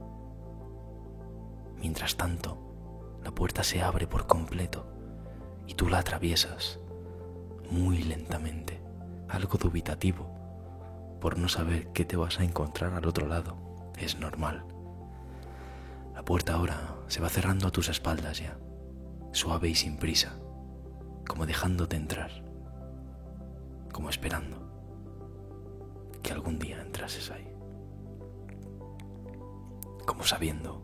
Mientras 1.77 2.17
tanto, 2.17 3.19
la 3.23 3.31
puerta 3.31 3.63
se 3.63 3.81
abre 3.81 4.07
por 4.07 4.27
completo 4.27 4.87
y 5.65 5.73
tú 5.73 5.89
la 5.89 5.99
atraviesas 5.99 6.79
muy 7.69 7.99
lentamente 8.03 8.81
algo 9.29 9.57
dubitativo 9.57 10.37
por 11.19 11.37
no 11.37 11.49
saber 11.49 11.91
qué 11.93 12.05
te 12.05 12.15
vas 12.15 12.39
a 12.39 12.43
encontrar 12.43 12.93
al 12.93 13.05
otro 13.05 13.27
lado. 13.27 13.57
Es 13.97 14.19
normal. 14.19 14.65
La 16.13 16.23
puerta 16.23 16.53
ahora 16.53 16.95
se 17.07 17.21
va 17.21 17.29
cerrando 17.29 17.67
a 17.67 17.71
tus 17.71 17.89
espaldas 17.89 18.39
ya, 18.39 18.57
suave 19.31 19.69
y 19.69 19.75
sin 19.75 19.97
prisa, 19.97 20.37
como 21.27 21.45
dejándote 21.45 21.95
entrar, 21.95 22.31
como 23.91 24.09
esperando 24.09 24.67
que 26.21 26.31
algún 26.31 26.59
día 26.59 26.81
entrases 26.81 27.31
ahí, 27.31 27.47
como 30.07 30.23
sabiendo 30.23 30.81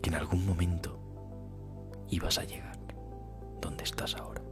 que 0.00 0.08
en 0.08 0.14
algún 0.14 0.46
momento 0.46 0.98
ibas 2.08 2.38
a 2.38 2.44
llegar 2.44 2.78
donde 3.60 3.84
estás 3.84 4.14
ahora. 4.14 4.42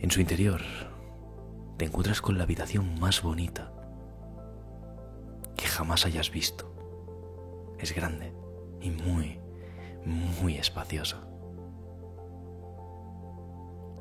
En 0.00 0.10
su 0.10 0.20
interior 0.20 0.62
te 1.76 1.84
encuentras 1.84 2.20
con 2.20 2.38
la 2.38 2.44
habitación 2.44 2.98
más 2.98 3.22
bonita 3.22 3.70
que 5.56 5.66
jamás 5.66 6.06
hayas 6.06 6.30
visto. 6.30 6.74
Es 7.78 7.94
grande 7.94 8.32
y 8.80 8.90
muy, 8.90 9.38
muy 10.04 10.56
espaciosa. 10.56 11.28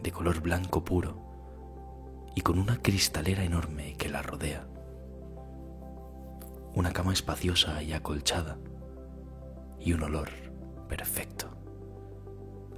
De 0.02 0.12
color 0.12 0.40
blanco 0.40 0.86
puro 0.86 2.32
y 2.34 2.42
con 2.42 2.60
una 2.60 2.82
cristalera 2.82 3.44
enorme 3.44 3.96
que 3.96 4.10
la 4.10 4.22
rodea. 4.22 4.73
Una 6.76 6.92
cama 6.92 7.14
espaciosa 7.14 7.84
y 7.84 7.94
acolchada 7.94 8.58
y 9.80 9.94
un 9.94 10.02
olor 10.02 10.30
perfecto 10.90 11.50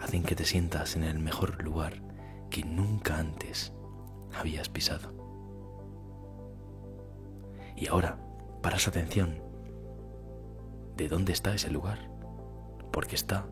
hacen 0.02 0.24
que 0.24 0.36
te 0.36 0.44
sientas 0.44 0.98
en 0.98 1.04
el 1.04 1.20
mejor 1.20 1.64
lugar 1.64 2.02
que 2.50 2.64
nunca 2.64 3.18
antes 3.18 3.74
habías 4.38 4.68
pisado. 4.68 5.14
Y 7.78 7.88
ahora, 7.88 8.20
paras 8.62 8.88
atención. 8.88 9.42
¿De 10.98 11.08
dónde 11.08 11.32
está 11.32 11.54
ese 11.54 11.70
lugar? 11.70 12.10
Porque 12.92 13.16
está 13.16 13.48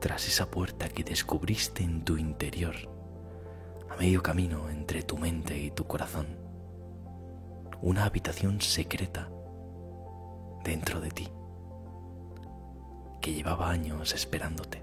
tras 0.00 0.26
esa 0.26 0.50
puerta 0.50 0.88
que 0.88 1.04
descubriste 1.04 1.84
en 1.84 2.04
tu 2.04 2.16
interior, 2.16 2.74
a 3.88 3.96
medio 3.96 4.22
camino 4.24 4.68
entre 4.70 5.04
tu 5.04 5.16
mente 5.16 5.56
y 5.56 5.70
tu 5.70 5.86
corazón. 5.86 6.26
Una 7.80 8.04
habitación 8.06 8.60
secreta 8.60 9.30
dentro 10.64 11.00
de 11.00 11.10
ti, 11.10 11.28
que 13.20 13.32
llevaba 13.32 13.70
años 13.70 14.14
esperándote. 14.14 14.82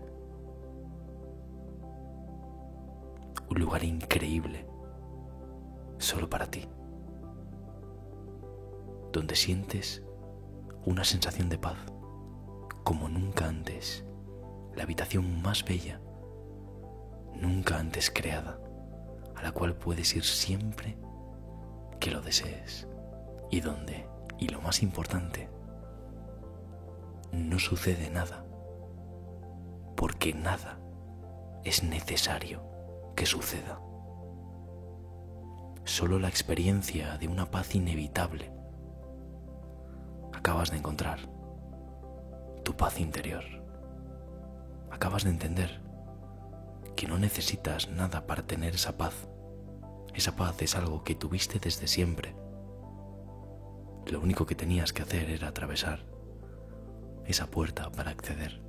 Un 3.50 3.60
lugar 3.60 3.84
increíble 3.84 4.68
solo 5.98 6.30
para 6.30 6.46
ti, 6.48 6.68
donde 9.12 9.36
sientes 9.36 10.04
una 10.86 11.04
sensación 11.04 11.50
de 11.50 11.58
paz 11.58 11.78
como 12.84 13.10
nunca 13.10 13.48
antes, 13.48 14.06
la 14.76 14.84
habitación 14.84 15.42
más 15.42 15.63
bella, 15.65 16.02
nunca 17.36 17.78
antes 17.78 18.10
creada, 18.10 18.60
a 19.36 19.44
la 19.44 19.52
cual 19.52 19.76
puedes 19.76 20.15
ir 20.15 20.24
siempre 20.24 20.98
que 22.00 22.12
lo 22.12 22.22
desees 22.22 22.88
y 23.52 23.62
donde, 23.62 24.08
y 24.38 24.48
lo 24.48 24.62
más 24.62 24.82
importante, 24.82 25.50
no 27.32 27.60
sucede 27.60 28.10
nada, 28.10 28.46
porque 29.96 30.34
nada 30.34 30.80
es 31.63 31.84
necesario 31.84 32.63
que 33.15 33.26
suceda 33.26 33.82
solo 35.84 36.20
la 36.20 36.30
experiencia 36.30 37.18
de 37.18 37.28
una 37.28 37.50
paz 37.50 37.74
inevitable, 37.74 38.52
acabas 40.34 40.70
de 40.70 40.78
encontrar 40.78 41.20
tu 42.63 42.78
paz 42.78 43.00
interior. 43.00 43.44
Acabas 44.92 45.24
de 45.24 45.32
entender 45.32 45.82
que 46.96 47.08
no 47.08 47.18
necesitas 47.18 47.89
nada 47.89 48.28
para 48.28 48.46
tener 48.46 48.76
esa 48.76 48.98
paz. 48.98 49.28
Esa 50.13 50.36
paz 50.36 50.62
es 50.62 50.76
algo 50.76 51.04
que 51.04 51.15
tuviste 51.15 51.60
desde 51.60 51.88
siempre. 51.88 52.36
Lo 54.06 54.20
único 54.22 54.46
que 54.46 54.56
tenías 54.56 54.94
que 54.94 55.02
hacer 55.02 55.30
era 55.30 55.48
atravesar 55.48 56.06
esa 57.30 57.48
puerta 57.48 57.92
para 57.92 58.12
acceder. 58.12 58.60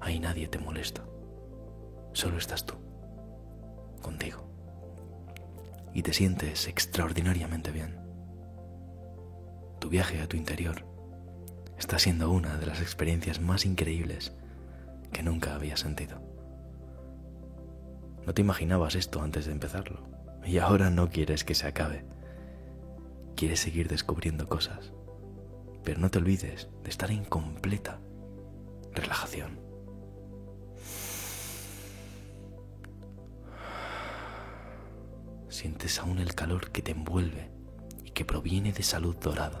Ahí 0.00 0.20
nadie 0.20 0.48
te 0.48 0.58
molesta. 0.58 1.02
Solo 2.12 2.36
estás 2.36 2.66
tú, 2.66 2.74
contigo. 4.02 4.44
Y 5.94 6.02
te 6.02 6.12
sientes 6.12 6.68
extraordinariamente 6.68 7.72
bien. 7.72 7.98
Tu 9.80 9.88
viaje 9.88 10.20
a 10.20 10.28
tu 10.28 10.36
interior 10.36 10.84
está 11.78 11.98
siendo 11.98 12.30
una 12.30 12.58
de 12.58 12.66
las 12.66 12.80
experiencias 12.80 13.40
más 13.40 13.64
increíbles 13.64 14.34
que 15.12 15.22
nunca 15.22 15.54
había 15.54 15.76
sentido. 15.76 16.20
No 18.26 18.34
te 18.34 18.42
imaginabas 18.42 18.94
esto 18.94 19.22
antes 19.22 19.46
de 19.46 19.52
empezarlo 19.52 20.00
y 20.44 20.58
ahora 20.58 20.90
no 20.90 21.08
quieres 21.08 21.44
que 21.44 21.54
se 21.54 21.66
acabe. 21.66 22.04
Quieres 23.36 23.60
seguir 23.60 23.88
descubriendo 23.88 24.48
cosas, 24.48 24.92
pero 25.84 26.00
no 26.00 26.10
te 26.10 26.18
olvides 26.18 26.68
de 26.82 26.90
estar 26.90 27.10
en 27.10 27.24
completa 27.24 28.00
relajación. 28.92 29.60
Sientes 35.48 36.00
aún 36.00 36.18
el 36.18 36.34
calor 36.34 36.70
que 36.72 36.82
te 36.82 36.92
envuelve 36.92 37.52
y 38.02 38.10
que 38.10 38.24
proviene 38.24 38.72
de 38.72 38.82
salud 38.82 39.16
dorada 39.16 39.58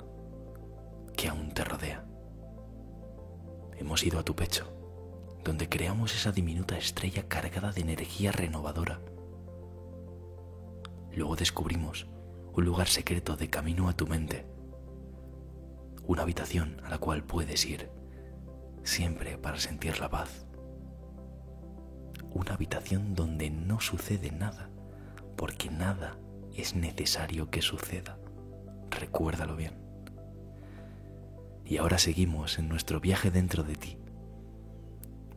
que 1.16 1.28
aún 1.28 1.52
te 1.52 1.62
rodea. 1.62 2.04
Hemos 3.76 4.02
ido 4.02 4.18
a 4.18 4.24
tu 4.24 4.34
pecho, 4.34 4.66
donde 5.44 5.68
creamos 5.68 6.14
esa 6.14 6.32
diminuta 6.32 6.76
estrella 6.76 7.28
cargada 7.28 7.70
de 7.70 7.82
energía 7.82 8.32
renovadora. 8.32 9.00
Luego 11.12 11.36
descubrimos 11.36 12.06
un 12.52 12.64
lugar 12.64 12.88
secreto 12.88 13.36
de 13.36 13.50
camino 13.50 13.88
a 13.88 13.96
tu 13.96 14.06
mente, 14.06 14.46
una 16.06 16.22
habitación 16.22 16.80
a 16.84 16.90
la 16.90 16.98
cual 16.98 17.24
puedes 17.24 17.64
ir 17.66 17.90
siempre 18.82 19.38
para 19.38 19.58
sentir 19.58 19.98
la 19.98 20.10
paz. 20.10 20.46
Una 22.32 22.54
habitación 22.54 23.14
donde 23.14 23.50
no 23.50 23.80
sucede 23.80 24.30
nada, 24.30 24.68
porque 25.36 25.70
nada 25.70 26.18
es 26.54 26.74
necesario 26.74 27.50
que 27.50 27.62
suceda. 27.62 28.18
Recuérdalo 28.90 29.56
bien. 29.56 29.74
Y 31.64 31.78
ahora 31.78 31.98
seguimos 31.98 32.58
en 32.58 32.68
nuestro 32.68 33.00
viaje 33.00 33.30
dentro 33.30 33.62
de 33.62 33.76
ti 33.76 33.98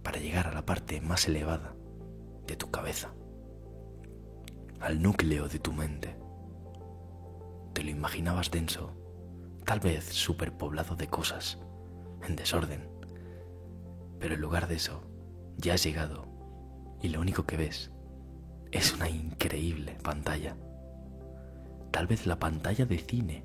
para 0.04 0.20
llegar 0.20 0.48
a 0.48 0.54
la 0.54 0.66
parte 0.66 1.02
más 1.02 1.28
elevada 1.28 1.76
de 2.46 2.56
tu 2.56 2.72
cabeza, 2.72 3.14
al 4.80 5.02
núcleo 5.02 5.48
de 5.48 5.60
tu 5.60 5.72
mente. 5.72 6.18
Te 7.74 7.84
lo 7.84 7.90
imaginabas 7.90 8.50
denso, 8.52 8.97
tal 9.68 9.82
vez 9.82 10.06
superpoblado 10.06 10.96
de 10.96 11.08
cosas, 11.08 11.60
en 12.26 12.38
desorden, 12.38 12.88
pero 14.18 14.36
en 14.36 14.40
lugar 14.40 14.70
de 14.70 14.76
eso, 14.76 15.04
ya 15.58 15.74
has 15.74 15.84
llegado 15.84 16.26
y 17.02 17.10
lo 17.10 17.20
único 17.20 17.46
que 17.46 17.58
ves 17.58 17.92
es 18.72 18.94
una 18.94 19.10
increíble 19.10 19.98
pantalla. 20.02 20.56
Tal 21.92 22.08
vez 22.08 22.26
la 22.26 22.40
pantalla 22.40 22.86
de 22.86 22.98
cine 22.98 23.44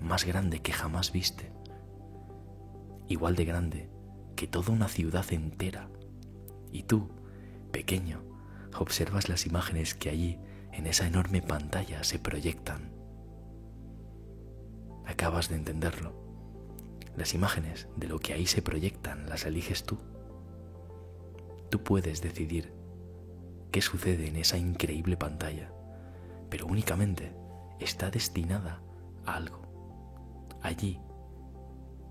más 0.00 0.24
grande 0.24 0.62
que 0.62 0.72
jamás 0.72 1.12
viste 1.12 1.52
igual 3.06 3.36
de 3.36 3.44
grande 3.44 3.90
que 4.36 4.46
toda 4.46 4.72
una 4.72 4.88
ciudad 4.88 5.30
entera. 5.30 5.90
Y 6.72 6.84
tú, 6.84 7.10
pequeño, 7.72 8.22
observas 8.74 9.28
las 9.28 9.44
imágenes 9.44 9.94
que 9.94 10.08
allí, 10.08 10.38
en 10.72 10.86
esa 10.86 11.06
enorme 11.06 11.42
pantalla, 11.42 12.04
se 12.04 12.18
proyectan. 12.18 12.95
Acabas 15.06 15.48
de 15.48 15.56
entenderlo. 15.56 16.12
Las 17.16 17.32
imágenes 17.34 17.88
de 17.96 18.08
lo 18.08 18.18
que 18.18 18.34
ahí 18.34 18.46
se 18.46 18.60
proyectan 18.60 19.28
las 19.28 19.46
eliges 19.46 19.84
tú. 19.84 19.98
Tú 21.70 21.82
puedes 21.82 22.20
decidir 22.20 22.72
qué 23.70 23.80
sucede 23.80 24.28
en 24.28 24.36
esa 24.36 24.58
increíble 24.58 25.16
pantalla, 25.16 25.72
pero 26.50 26.66
únicamente 26.66 27.32
está 27.80 28.10
destinada 28.10 28.82
a 29.24 29.34
algo. 29.34 29.62
Allí 30.62 31.00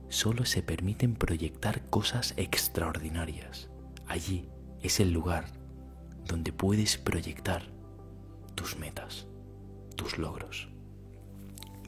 solo 0.10 0.46
se 0.46 0.64
permiten 0.64 1.16
proyectar 1.16 1.90
cosas 1.90 2.34
extraordinarias. 2.38 3.70
Allí 4.08 4.50
es 4.82 5.00
el 5.00 5.12
lugar 5.12 5.46
donde 6.26 6.54
puedes 6.54 6.98
proyectar 6.98 7.64
tus 8.56 8.78
metas, 8.78 9.28
tus 9.96 10.18
logros. 10.18 10.70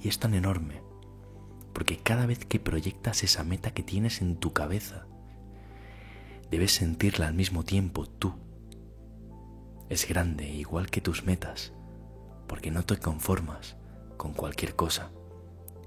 Y 0.02 0.10
es 0.10 0.20
tan 0.20 0.34
enorme 0.34 0.87
porque 1.78 2.00
cada 2.00 2.26
vez 2.26 2.44
que 2.44 2.60
proyectas 2.60 3.22
esa 3.22 3.44
meta 3.44 3.70
que 3.70 3.84
tienes 3.84 4.24
en 4.24 4.38
tu 4.38 4.52
cabeza, 4.52 5.06
debes 6.50 6.72
sentirla 6.72 7.28
al 7.28 7.36
mismo 7.36 7.64
tiempo 7.64 8.08
tú. 8.08 8.34
Es 9.88 10.08
grande 10.08 10.50
igual 10.50 10.90
que 10.90 11.02
tus 11.02 11.24
metas, 11.24 11.74
porque 12.48 12.72
no 12.72 12.84
te 12.84 12.98
conformas 12.98 13.78
con 14.18 14.34
cualquier 14.34 14.76
cosa 14.76 15.12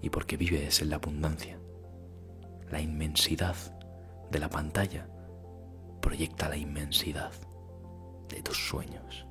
y 0.00 0.10
porque 0.10 0.36
vives 0.36 0.80
en 0.80 0.90
la 0.90 0.96
abundancia 0.96 1.58
la 2.70 2.80
inmensidad 2.80 3.56
de 4.30 4.38
la 4.38 4.48
pantalla 4.48 5.08
proyecta 6.00 6.48
la 6.48 6.56
inmensidad 6.56 7.32
de 8.28 8.40
tus 8.44 8.68
sueños. 8.68 9.26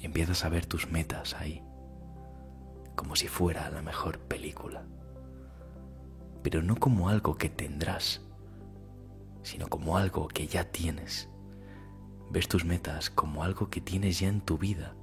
Empiezas 0.00 0.44
a 0.44 0.48
ver 0.48 0.66
tus 0.66 0.90
metas 0.90 1.34
ahí, 1.34 1.62
como 2.94 3.16
si 3.16 3.28
fuera 3.28 3.70
la 3.70 3.82
mejor 3.82 4.18
película, 4.18 4.84
pero 6.42 6.62
no 6.62 6.76
como 6.76 7.08
algo 7.08 7.36
que 7.36 7.48
tendrás, 7.48 8.20
sino 9.42 9.68
como 9.68 9.96
algo 9.96 10.28
que 10.28 10.46
ya 10.46 10.64
tienes. 10.64 11.28
Ves 12.30 12.48
tus 12.48 12.64
metas 12.64 13.10
como 13.10 13.44
algo 13.44 13.70
que 13.70 13.80
tienes 13.80 14.20
ya 14.20 14.28
en 14.28 14.40
tu 14.40 14.58
vida, 14.58 14.94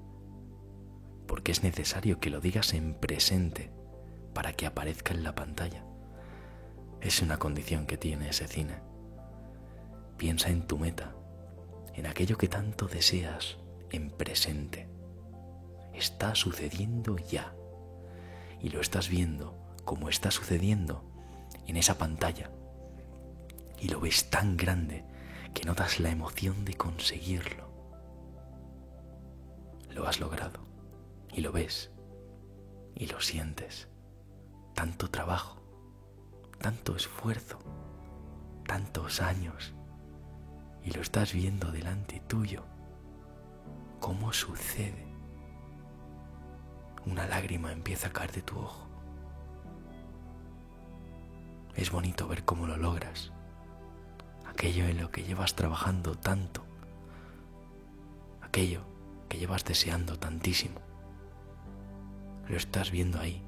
porque 1.27 1.51
es 1.51 1.63
necesario 1.63 2.19
que 2.19 2.29
lo 2.29 2.41
digas 2.41 2.73
en 2.73 2.95
presente 2.95 3.71
para 4.33 4.53
que 4.53 4.65
aparezca 4.65 5.13
en 5.13 5.23
la 5.23 5.35
pantalla. 5.35 5.85
Es 7.01 7.21
una 7.21 7.37
condición 7.37 7.85
que 7.85 7.97
tiene 7.97 8.29
ese 8.29 8.47
cine. 8.47 8.81
Piensa 10.17 10.49
en 10.49 10.67
tu 10.67 10.77
meta, 10.77 11.15
en 11.93 12.07
aquello 12.07 12.37
que 12.37 12.47
tanto 12.47 12.87
deseas, 12.87 13.57
en 13.91 14.09
presente. 14.09 14.89
Está 15.93 16.35
sucediendo 16.35 17.17
ya. 17.17 17.53
Y 18.59 18.69
lo 18.69 18.81
estás 18.81 19.09
viendo 19.09 19.57
como 19.85 20.09
está 20.09 20.31
sucediendo 20.31 21.03
en 21.67 21.77
esa 21.77 21.97
pantalla. 21.97 22.51
Y 23.79 23.89
lo 23.89 23.99
ves 23.99 24.29
tan 24.29 24.57
grande 24.57 25.05
que 25.53 25.65
notas 25.65 25.99
la 25.99 26.09
emoción 26.09 26.65
de 26.65 26.75
conseguirlo. 26.75 27.69
Lo 29.89 30.07
has 30.07 30.19
logrado. 30.19 30.59
Y 31.33 31.41
lo 31.41 31.51
ves. 31.51 31.91
Y 32.95 33.07
lo 33.07 33.21
sientes. 33.21 33.87
Tanto 34.75 35.09
trabajo 35.09 35.59
tanto 36.59 36.95
esfuerzo, 36.95 37.57
tantos 38.67 39.21
años, 39.21 39.73
y 40.83 40.91
lo 40.91 41.01
estás 41.01 41.33
viendo 41.33 41.71
delante 41.71 42.21
tuyo. 42.27 42.65
¿Cómo 43.99 44.31
sucede? 44.33 45.08
Una 47.05 47.27
lágrima 47.27 47.71
empieza 47.71 48.07
a 48.07 48.11
caer 48.11 48.31
de 48.31 48.41
tu 48.41 48.59
ojo. 48.59 48.87
Es 51.75 51.91
bonito 51.91 52.27
ver 52.27 52.43
cómo 52.45 52.67
lo 52.67 52.77
logras, 52.77 53.31
aquello 54.47 54.85
en 54.85 54.99
lo 54.99 55.11
que 55.11 55.23
llevas 55.23 55.55
trabajando 55.55 56.15
tanto, 56.15 56.65
aquello 58.41 58.81
que 59.29 59.37
llevas 59.37 59.63
deseando 59.63 60.19
tantísimo. 60.19 60.81
Lo 62.47 62.57
estás 62.57 62.91
viendo 62.91 63.19
ahí, 63.19 63.41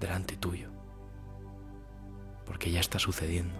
delante 0.00 0.36
tuyo 0.36 0.78
porque 2.48 2.70
ya 2.70 2.80
está 2.80 2.98
sucediendo. 2.98 3.54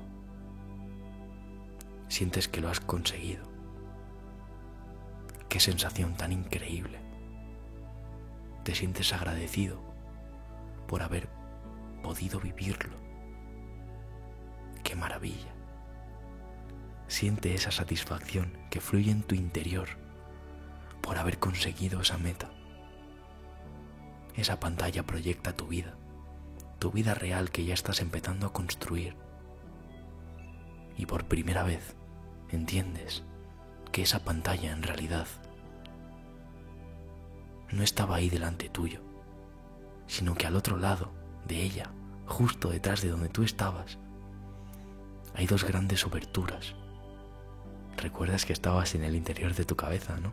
Sientes 2.08 2.48
que 2.48 2.62
lo 2.62 2.70
has 2.70 2.80
conseguido. 2.80 3.44
Qué 5.50 5.60
sensación 5.60 6.16
tan 6.16 6.32
increíble. 6.32 6.98
Te 8.68 8.74
sientes 8.74 9.14
agradecido 9.14 9.80
por 10.86 11.00
haber 11.00 11.26
podido 12.02 12.38
vivirlo. 12.38 12.98
Qué 14.84 14.94
maravilla. 14.94 15.54
Siente 17.06 17.54
esa 17.54 17.70
satisfacción 17.70 18.52
que 18.68 18.82
fluye 18.82 19.10
en 19.10 19.22
tu 19.22 19.34
interior 19.34 19.88
por 21.00 21.16
haber 21.16 21.38
conseguido 21.38 22.02
esa 22.02 22.18
meta. 22.18 22.50
Esa 24.36 24.60
pantalla 24.60 25.02
proyecta 25.02 25.56
tu 25.56 25.68
vida 25.68 25.94
tu 26.78 26.90
vida 26.90 27.14
real 27.14 27.50
que 27.50 27.64
ya 27.64 27.72
estás 27.72 28.02
empezando 28.02 28.48
a 28.48 28.52
construir. 28.52 29.16
Y 30.94 31.06
por 31.06 31.24
primera 31.24 31.62
vez 31.62 31.96
entiendes 32.50 33.22
que 33.92 34.02
esa 34.02 34.24
pantalla 34.24 34.72
en 34.72 34.82
realidad 34.82 35.26
no 37.70 37.82
estaba 37.82 38.16
ahí 38.16 38.30
delante 38.30 38.68
tuyo, 38.68 39.00
sino 40.06 40.34
que 40.34 40.46
al 40.46 40.56
otro 40.56 40.76
lado 40.76 41.12
de 41.46 41.62
ella, 41.62 41.90
justo 42.26 42.70
detrás 42.70 43.02
de 43.02 43.10
donde 43.10 43.28
tú 43.28 43.42
estabas, 43.42 43.98
hay 45.34 45.46
dos 45.46 45.64
grandes 45.64 46.04
oberturas. 46.04 46.74
Recuerdas 47.96 48.44
que 48.44 48.52
estabas 48.52 48.94
en 48.94 49.04
el 49.04 49.14
interior 49.14 49.54
de 49.54 49.64
tu 49.64 49.76
cabeza, 49.76 50.16
¿no? 50.18 50.32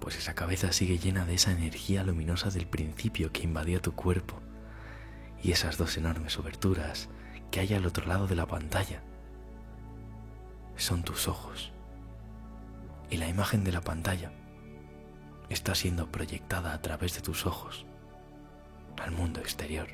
Pues 0.00 0.16
esa 0.16 0.34
cabeza 0.34 0.72
sigue 0.72 0.98
llena 0.98 1.24
de 1.24 1.34
esa 1.34 1.52
energía 1.52 2.02
luminosa 2.02 2.50
del 2.50 2.66
principio 2.66 3.32
que 3.32 3.44
invadía 3.44 3.80
tu 3.80 3.92
cuerpo 3.92 4.40
y 5.42 5.52
esas 5.52 5.78
dos 5.78 5.96
enormes 5.96 6.38
oberturas 6.38 7.08
que 7.50 7.60
hay 7.60 7.74
al 7.74 7.86
otro 7.86 8.06
lado 8.06 8.26
de 8.26 8.34
la 8.34 8.46
pantalla 8.46 9.02
son 10.76 11.02
tus 11.04 11.28
ojos. 11.28 11.70
Y 13.10 13.18
la 13.18 13.28
imagen 13.28 13.62
de 13.62 13.72
la 13.72 13.82
pantalla 13.82 14.32
está 15.48 15.74
siendo 15.74 16.10
proyectada 16.10 16.72
a 16.72 16.82
través 16.82 17.14
de 17.14 17.20
tus 17.20 17.46
ojos 17.46 17.86
al 19.02 19.10
mundo 19.10 19.40
exterior. 19.40 19.88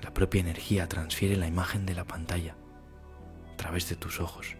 La 0.00 0.12
propia 0.12 0.40
energía 0.40 0.88
transfiere 0.88 1.36
la 1.36 1.46
imagen 1.46 1.86
de 1.86 1.94
la 1.94 2.04
pantalla 2.04 2.56
a 3.52 3.56
través 3.56 3.88
de 3.88 3.96
tus 3.96 4.20
ojos. 4.20 4.56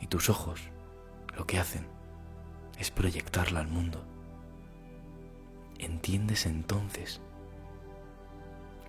Y 0.00 0.06
tus 0.06 0.28
ojos 0.28 0.60
lo 1.36 1.46
que 1.46 1.58
hacen 1.58 1.86
es 2.78 2.90
proyectarla 2.90 3.60
al 3.60 3.68
mundo. 3.68 4.04
¿Entiendes 5.78 6.46
entonces 6.46 7.20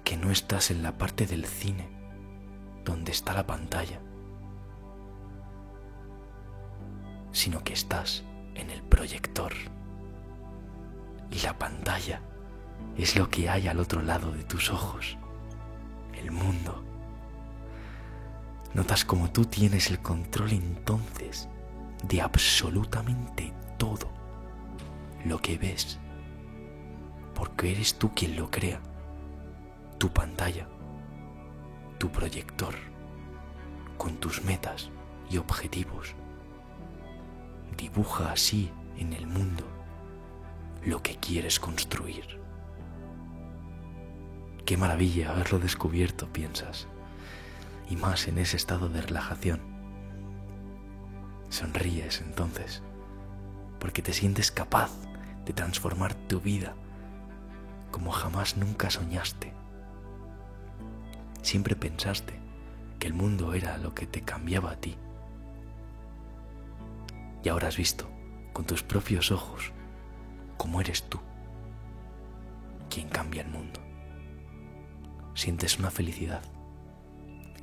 que 0.03 0.17
no 0.17 0.31
estás 0.31 0.71
en 0.71 0.83
la 0.83 0.97
parte 0.97 1.25
del 1.25 1.45
cine 1.45 1.87
donde 2.83 3.11
está 3.11 3.33
la 3.33 3.47
pantalla? 3.47 3.99
sino 7.33 7.63
que 7.63 7.73
estás 7.73 8.23
en 8.55 8.69
el 8.69 8.83
proyector. 8.83 9.53
Y 11.31 11.39
la 11.39 11.57
pantalla 11.57 12.21
es 12.97 13.15
lo 13.15 13.29
que 13.29 13.49
hay 13.49 13.67
al 13.67 13.79
otro 13.79 14.01
lado 14.01 14.31
de 14.31 14.43
tus 14.43 14.69
ojos, 14.69 15.17
el 16.13 16.31
mundo. 16.31 16.83
Notas 18.73 19.05
como 19.05 19.31
tú 19.31 19.45
tienes 19.45 19.89
el 19.89 19.99
control 19.99 20.51
entonces 20.51 21.47
de 22.07 22.21
absolutamente 22.21 23.53
todo 23.77 24.11
lo 25.25 25.39
que 25.39 25.57
ves, 25.57 25.99
porque 27.33 27.71
eres 27.71 27.97
tú 27.97 28.11
quien 28.13 28.35
lo 28.35 28.49
crea, 28.51 28.81
tu 29.97 30.09
pantalla, 30.09 30.67
tu 31.97 32.11
proyector, 32.11 32.75
con 33.97 34.17
tus 34.17 34.43
metas 34.43 34.89
y 35.29 35.37
objetivos 35.37 36.15
dibuja 37.83 38.31
así 38.31 38.71
en 38.97 39.11
el 39.11 39.27
mundo 39.27 39.65
lo 40.85 41.03
que 41.03 41.17
quieres 41.17 41.59
construir. 41.59 42.39
Qué 44.65 44.77
maravilla 44.77 45.31
haberlo 45.31 45.59
descubierto, 45.59 46.31
piensas, 46.31 46.87
y 47.89 47.97
más 47.97 48.29
en 48.29 48.37
ese 48.37 48.55
estado 48.55 48.87
de 48.87 49.01
relajación. 49.01 49.59
Sonríes 51.49 52.21
entonces, 52.21 52.81
porque 53.81 54.01
te 54.01 54.13
sientes 54.13 54.49
capaz 54.49 54.89
de 55.45 55.51
transformar 55.51 56.13
tu 56.15 56.39
vida 56.39 56.75
como 57.91 58.11
jamás 58.11 58.55
nunca 58.55 58.89
soñaste. 58.91 59.53
Siempre 61.41 61.75
pensaste 61.75 62.39
que 62.97 63.07
el 63.07 63.13
mundo 63.13 63.53
era 63.53 63.77
lo 63.77 63.93
que 63.93 64.07
te 64.07 64.21
cambiaba 64.21 64.71
a 64.71 64.77
ti 64.77 64.95
y 67.43 67.49
ahora 67.49 67.67
has 67.67 67.77
visto 67.77 68.09
con 68.53 68.65
tus 68.65 68.83
propios 68.83 69.31
ojos 69.31 69.71
cómo 70.57 70.79
eres 70.79 71.03
tú 71.03 71.19
quien 72.89 73.09
cambia 73.09 73.41
el 73.41 73.49
mundo. 73.49 73.79
Sientes 75.33 75.79
una 75.79 75.91
felicidad 75.91 76.41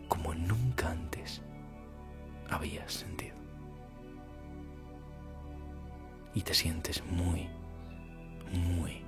como 0.08 0.34
nunca 0.34 0.90
antes 0.90 1.40
habías 2.50 2.92
sentido. 2.92 3.36
Y 6.34 6.42
te 6.42 6.52
sientes 6.52 7.02
muy, 7.04 7.48
muy 8.52 9.02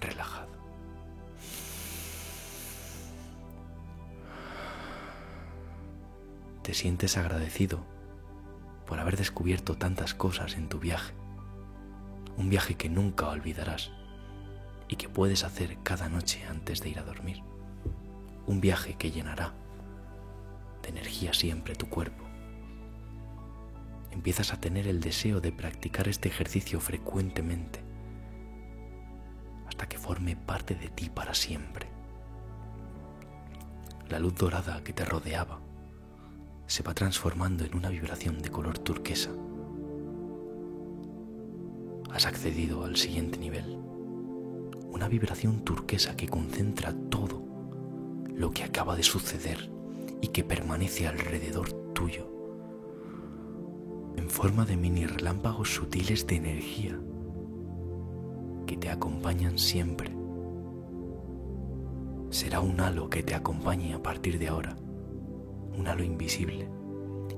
relajado. 0.00 0.48
Te 6.62 6.74
sientes 6.74 7.16
agradecido 7.16 7.97
haber 9.08 9.16
descubierto 9.16 9.74
tantas 9.78 10.12
cosas 10.12 10.54
en 10.56 10.68
tu 10.68 10.78
viaje. 10.78 11.14
Un 12.36 12.50
viaje 12.50 12.74
que 12.74 12.90
nunca 12.90 13.28
olvidarás 13.28 13.90
y 14.86 14.96
que 14.96 15.08
puedes 15.08 15.44
hacer 15.44 15.78
cada 15.82 16.10
noche 16.10 16.44
antes 16.44 16.82
de 16.82 16.90
ir 16.90 16.98
a 16.98 17.04
dormir. 17.04 17.42
Un 18.46 18.60
viaje 18.60 18.96
que 18.96 19.10
llenará 19.10 19.54
de 20.82 20.90
energía 20.90 21.32
siempre 21.32 21.74
tu 21.74 21.88
cuerpo. 21.88 22.22
Empiezas 24.10 24.52
a 24.52 24.60
tener 24.60 24.86
el 24.86 25.00
deseo 25.00 25.40
de 25.40 25.52
practicar 25.52 26.06
este 26.06 26.28
ejercicio 26.28 26.78
frecuentemente 26.78 27.82
hasta 29.66 29.88
que 29.88 29.96
forme 29.96 30.36
parte 30.36 30.74
de 30.74 30.90
ti 30.90 31.08
para 31.08 31.32
siempre. 31.32 31.88
La 34.10 34.18
luz 34.18 34.34
dorada 34.34 34.84
que 34.84 34.92
te 34.92 35.06
rodeaba 35.06 35.60
se 36.68 36.82
va 36.82 36.92
transformando 36.92 37.64
en 37.64 37.74
una 37.74 37.88
vibración 37.88 38.42
de 38.42 38.50
color 38.50 38.78
turquesa. 38.78 39.30
Has 42.12 42.26
accedido 42.26 42.84
al 42.84 42.96
siguiente 42.96 43.38
nivel. 43.38 43.78
Una 44.90 45.08
vibración 45.08 45.64
turquesa 45.64 46.14
que 46.14 46.28
concentra 46.28 46.92
todo 47.08 47.42
lo 48.34 48.50
que 48.50 48.64
acaba 48.64 48.96
de 48.96 49.02
suceder 49.02 49.70
y 50.20 50.28
que 50.28 50.44
permanece 50.44 51.08
alrededor 51.08 51.72
tuyo, 51.94 52.28
en 54.16 54.28
forma 54.28 54.66
de 54.66 54.76
mini 54.76 55.06
relámpagos 55.06 55.74
sutiles 55.74 56.26
de 56.26 56.36
energía 56.36 57.00
que 58.66 58.76
te 58.76 58.90
acompañan 58.90 59.58
siempre. 59.58 60.14
Será 62.28 62.60
un 62.60 62.78
halo 62.78 63.08
que 63.08 63.22
te 63.22 63.34
acompañe 63.34 63.94
a 63.94 64.02
partir 64.02 64.38
de 64.38 64.48
ahora 64.48 64.76
un 65.78 65.86
halo 65.86 66.02
invisible, 66.02 66.68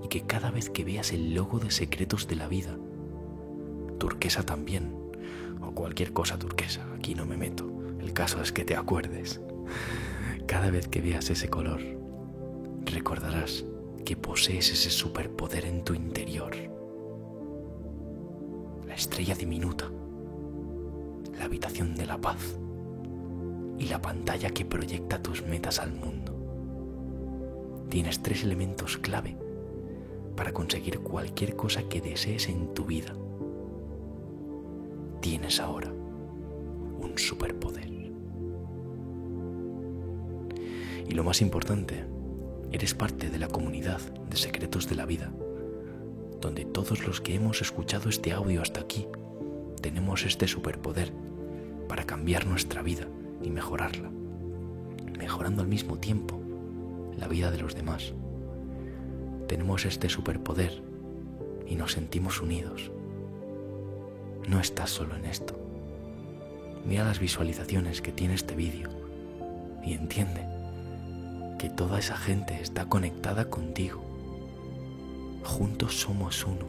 y 0.03 0.09
que 0.09 0.22
cada 0.22 0.50
vez 0.50 0.70
que 0.70 0.85
veas 0.85 1.12
el 1.12 1.35
logo 1.35 1.59
de 1.59 1.70
secretos 1.70 2.26
de 2.26 2.37
la 2.37 2.48
vida, 2.48 2.76
turquesa 3.98 4.44
también, 4.44 4.94
o 5.61 5.72
cualquier 5.72 6.12
cosa 6.12 6.38
turquesa, 6.38 6.87
aquí 6.96 7.14
no 7.14 7.26
me 7.26 7.37
meto, 7.37 7.70
el 8.00 8.12
caso 8.12 8.40
es 8.40 8.50
que 8.50 8.64
te 8.64 8.76
acuerdes, 8.76 9.40
cada 10.46 10.70
vez 10.70 10.88
que 10.88 11.00
veas 11.00 11.29
ese 11.31 11.48
color, 11.48 11.81
recordarás 12.87 13.64
que 14.05 14.16
posees 14.16 14.72
ese 14.72 14.90
superpoder 14.90 15.66
en 15.66 15.85
tu 15.85 15.94
interior, 15.94 16.57
la 18.87 18.94
estrella 18.94 19.35
diminuta, 19.35 19.90
la 21.38 21.44
habitación 21.44 21.94
de 21.94 22.07
la 22.07 22.20
paz 22.20 22.59
y 23.79 23.87
la 23.87 24.00
pantalla 24.00 24.50
que 24.50 24.64
proyecta 24.64 25.22
tus 25.22 25.42
metas 25.42 25.79
al 25.79 25.92
mundo 25.92 26.30
tienes 27.90 28.22
tres 28.22 28.44
elementos 28.44 28.96
clave 28.96 29.37
para 30.37 30.53
conseguir 30.53 31.00
cualquier 31.00 31.57
cosa 31.57 31.83
que 31.83 32.00
desees 32.00 32.48
en 32.48 32.72
tu 32.72 32.85
vida. 32.85 33.12
Tienes 35.20 35.61
ahora 35.61 35.92
un 35.92 37.18
superpoder. 37.18 37.90
Y 41.09 41.12
lo 41.12 41.24
más 41.24 41.42
importante, 41.42 42.05
eres 42.70 42.94
parte 42.94 43.29
de 43.29 43.38
la 43.38 43.48
comunidad 43.48 44.00
de 44.31 44.37
secretos 44.37 44.88
de 44.88 44.94
la 44.94 45.05
vida, 45.05 45.33
donde 46.40 46.64
todos 46.64 47.05
los 47.05 47.20
que 47.20 47.35
hemos 47.35 47.61
escuchado 47.61 48.09
este 48.09 48.33
audio 48.33 48.62
hasta 48.62 48.81
aquí 48.81 49.09
tenemos 49.83 50.24
este 50.24 50.46
superpoder 50.46 51.12
para 51.88 52.05
cambiar 52.05 52.46
nuestra 52.46 52.81
vida 52.83 53.09
y 53.42 53.50
mejorarla, 53.50 54.11
mejorando 55.18 55.62
al 55.62 55.68
mismo 55.68 55.98
tiempo 55.98 56.39
la 57.16 57.29
vida 57.29 57.51
de 57.51 57.59
los 57.59 57.75
demás. 57.75 58.14
Tenemos 59.49 59.85
este 59.85 60.09
superpoder 60.09 60.83
y 61.66 61.75
nos 61.75 61.92
sentimos 61.92 62.40
unidos. 62.40 62.90
No 64.49 64.61
estás 64.61 64.90
solo 64.90 65.16
en 65.16 65.25
esto. 65.25 65.59
Mira 66.85 67.05
las 67.05 67.18
visualizaciones 67.18 68.01
que 68.01 68.12
tiene 68.12 68.35
este 68.35 68.55
vídeo 68.55 68.88
y 69.85 69.92
entiende 69.92 70.46
que 71.59 71.68
toda 71.68 71.99
esa 71.99 72.16
gente 72.16 72.61
está 72.61 72.87
conectada 72.87 73.51
contigo. 73.51 74.03
Juntos 75.44 76.01
somos 76.01 76.44
uno. 76.44 76.66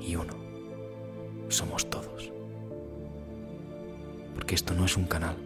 Y 0.00 0.16
uno 0.16 0.34
somos 1.48 1.88
todos. 1.90 2.32
que 4.46 4.56
esto 4.56 4.74
no 4.74 4.84
es 4.84 4.96
un 4.96 5.04
canal, 5.04 5.36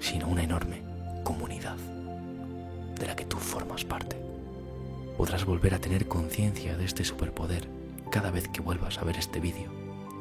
sino 0.00 0.26
una 0.26 0.42
enorme 0.42 0.85
comunidad 1.26 1.76
de 3.00 3.04
la 3.04 3.16
que 3.16 3.24
tú 3.24 3.36
formas 3.38 3.84
parte. 3.84 4.16
Podrás 5.16 5.44
volver 5.44 5.74
a 5.74 5.80
tener 5.80 6.06
conciencia 6.06 6.76
de 6.76 6.84
este 6.84 7.04
superpoder 7.04 7.68
cada 8.12 8.30
vez 8.30 8.46
que 8.46 8.60
vuelvas 8.60 8.98
a 8.98 9.04
ver 9.04 9.16
este 9.16 9.40
vídeo 9.40 9.72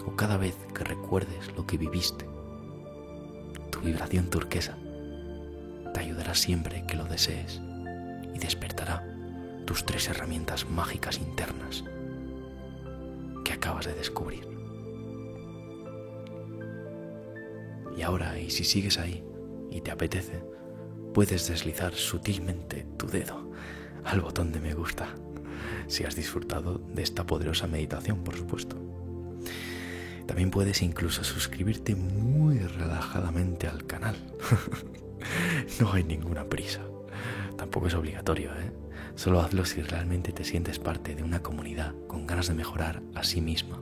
o 0.08 0.15
cada 0.15 0.38
vez 0.38 0.56
que 0.74 0.84
recuerdes 0.84 1.56
lo 1.56 1.68
que 1.68 1.78
viviste. 1.78 2.26
Tu 3.70 3.82
vibración 3.82 4.32
turquesa 4.32 4.80
te 5.94 6.00
ayudará 6.00 6.34
siempre 6.34 6.84
que 6.88 6.98
lo 6.98 7.06
desees 7.06 7.62
y 8.34 8.39
despertará 8.39 9.08
tus 9.68 9.86
tres 9.86 10.10
herramientas 10.10 10.68
mágicas 10.68 11.20
internas 11.20 11.84
que 13.44 13.54
acabas 13.54 13.86
de 13.86 13.94
descubrir. 13.94 14.48
Y 17.96 18.02
ahora, 18.02 18.39
y 18.39 18.50
si 18.50 18.63
sigues 18.63 18.98
ahí 18.98 19.24
y 19.70 19.82
te 19.82 19.91
apetece, 19.91 20.56
puedes 21.15 21.47
deslizar 21.47 21.93
sutilmente 21.93 22.86
tu 22.97 23.08
dedo 23.08 23.49
al 24.04 24.19
botón 24.19 24.51
de 24.51 24.60
me 24.60 24.73
gusta, 24.73 25.15
si 25.88 26.04
has 26.04 26.13
disfrutado 26.13 26.80
de 26.93 27.04
esta 27.04 27.25
poderosa 27.25 27.67
meditación, 27.67 28.21
por 28.21 28.36
supuesto. 28.36 28.75
También 30.28 30.51
puedes 30.51 30.82
incluso 30.82 31.23
suscribirte 31.23 31.95
muy 31.95 32.60
relajadamente 32.60 33.65
al 33.65 33.86
canal. 33.86 34.17
no 35.80 35.93
hay 35.93 36.04
ninguna 36.04 36.43
prisa. 36.49 36.82
Tampoco 37.58 37.88
es 37.88 37.93
obligatorio, 37.93 38.51
¿eh? 38.51 38.73
Solo 39.15 39.39
hazlo 39.39 39.63
si 39.63 39.82
realmente 39.82 40.34
te 40.34 40.43
sientes 40.43 40.80
parte 40.80 41.15
de 41.15 41.23
una 41.23 41.41
comunidad 41.41 41.95
con 42.10 42.28
ganas 42.28 42.49
de 42.49 42.56
mejorar 42.56 43.01
a 43.13 43.23
sí 43.23 43.39
misma 43.39 43.82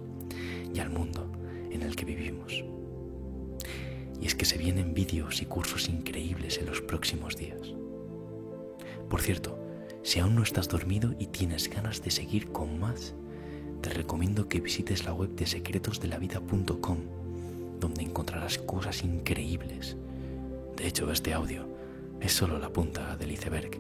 y 0.72 0.80
al 0.80 0.92
mundo 0.92 1.32
en 1.72 1.82
el 1.82 1.96
que 1.96 2.06
vivimos. 2.06 2.73
Y 4.24 4.28
es 4.28 4.36
que 4.36 4.46
se 4.46 4.58
vienen 4.58 4.94
vídeos 4.94 5.42
y 5.42 5.46
cursos 5.46 5.90
increíbles 5.90 6.58
en 6.58 6.68
los 6.68 6.80
próximos 6.80 7.36
días. 7.36 7.74
Por 9.10 9.22
cierto, 9.22 9.60
si 10.02 10.22
aún 10.22 10.36
no 10.36 10.44
estás 10.44 10.70
dormido 10.70 11.14
y 11.20 11.28
tienes 11.28 11.70
ganas 11.70 12.02
de 12.02 12.10
seguir 12.10 12.50
con 12.54 12.80
más, 12.80 13.16
te 13.82 13.90
recomiendo 13.90 14.48
que 14.48 14.62
visites 14.62 15.04
la 15.04 15.14
web 15.14 15.36
de 15.36 15.46
secretosdelavida.com, 15.46 17.00
donde 17.82 18.02
encontrarás 18.02 18.60
cosas 18.60 19.04
increíbles. 19.04 19.98
De 20.78 20.88
hecho, 20.88 21.12
este 21.12 21.34
audio 21.34 21.68
es 22.22 22.32
solo 22.32 22.60
la 22.60 22.70
punta 22.70 23.18
del 23.18 23.34
iceberg 23.34 23.72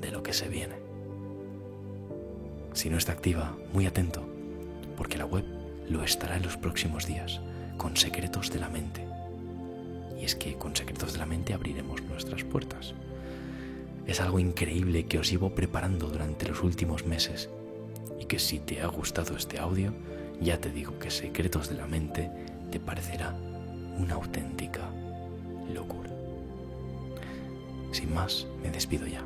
de 0.00 0.12
lo 0.12 0.22
que 0.22 0.32
se 0.32 0.48
viene. 0.48 0.76
Si 2.72 2.88
no 2.88 2.98
está 2.98 3.10
activa, 3.10 3.58
muy 3.72 3.86
atento, 3.86 4.24
porque 4.96 5.18
la 5.18 5.26
web 5.26 5.44
lo 5.88 6.04
estará 6.04 6.36
en 6.36 6.44
los 6.44 6.56
próximos 6.56 7.04
días, 7.04 7.40
con 7.78 7.96
secretos 7.96 8.52
de 8.52 8.60
la 8.60 8.68
mente. 8.68 9.11
Y 10.22 10.24
es 10.24 10.36
que 10.36 10.54
con 10.54 10.76
secretos 10.76 11.14
de 11.14 11.18
la 11.18 11.26
mente 11.26 11.52
abriremos 11.52 12.00
nuestras 12.04 12.44
puertas. 12.44 12.94
Es 14.06 14.20
algo 14.20 14.38
increíble 14.38 15.06
que 15.06 15.18
os 15.18 15.28
llevo 15.28 15.52
preparando 15.52 16.06
durante 16.06 16.46
los 16.46 16.62
últimos 16.62 17.04
meses 17.04 17.50
y 18.20 18.26
que 18.26 18.38
si 18.38 18.60
te 18.60 18.80
ha 18.82 18.86
gustado 18.86 19.36
este 19.36 19.58
audio, 19.58 19.92
ya 20.40 20.60
te 20.60 20.70
digo 20.70 20.96
que 21.00 21.10
Secretos 21.10 21.68
de 21.68 21.74
la 21.74 21.88
Mente 21.88 22.30
te 22.70 22.78
parecerá 22.78 23.34
una 23.98 24.14
auténtica 24.14 24.88
locura. 25.74 26.10
Sin 27.90 28.14
más, 28.14 28.46
me 28.62 28.70
despido 28.70 29.08
ya. 29.08 29.24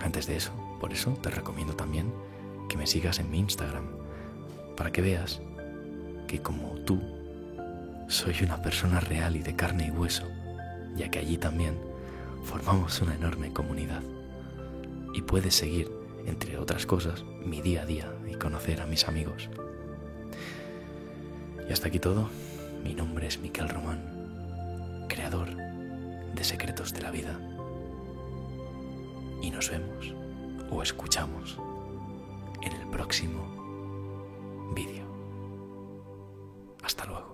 Antes 0.00 0.26
de 0.26 0.34
eso, 0.34 0.50
por 0.80 0.92
eso 0.92 1.12
te 1.22 1.30
recomiendo 1.30 1.76
también 1.76 2.12
que 2.68 2.76
me 2.76 2.88
sigas 2.88 3.20
en 3.20 3.30
mi 3.30 3.38
Instagram, 3.38 3.86
para 4.76 4.90
que 4.90 5.00
veas 5.00 5.40
que 6.26 6.42
como 6.42 6.74
tú, 6.80 7.19
soy 8.10 8.34
una 8.42 8.60
persona 8.60 8.98
real 8.98 9.36
y 9.36 9.38
de 9.38 9.54
carne 9.54 9.86
y 9.86 9.90
hueso, 9.92 10.24
ya 10.96 11.08
que 11.10 11.20
allí 11.20 11.38
también 11.38 11.78
formamos 12.42 13.00
una 13.00 13.14
enorme 13.14 13.52
comunidad. 13.52 14.02
Y 15.14 15.22
puedes 15.22 15.54
seguir, 15.54 15.90
entre 16.26 16.58
otras 16.58 16.86
cosas, 16.86 17.22
mi 17.44 17.62
día 17.62 17.82
a 17.82 17.86
día 17.86 18.12
y 18.28 18.34
conocer 18.34 18.80
a 18.80 18.86
mis 18.86 19.06
amigos. 19.06 19.48
Y 21.68 21.72
hasta 21.72 21.86
aquí 21.86 22.00
todo. 22.00 22.28
Mi 22.82 22.94
nombre 22.94 23.28
es 23.28 23.38
Miquel 23.38 23.68
Román, 23.68 25.06
creador 25.08 25.54
de 25.54 26.44
Secretos 26.44 26.92
de 26.92 27.02
la 27.02 27.10
Vida. 27.10 27.38
Y 29.40 29.50
nos 29.50 29.70
vemos 29.70 30.14
o 30.70 30.82
escuchamos 30.82 31.58
en 32.62 32.72
el 32.72 32.88
próximo 32.88 34.72
vídeo. 34.74 35.04
Hasta 36.82 37.04
luego. 37.04 37.29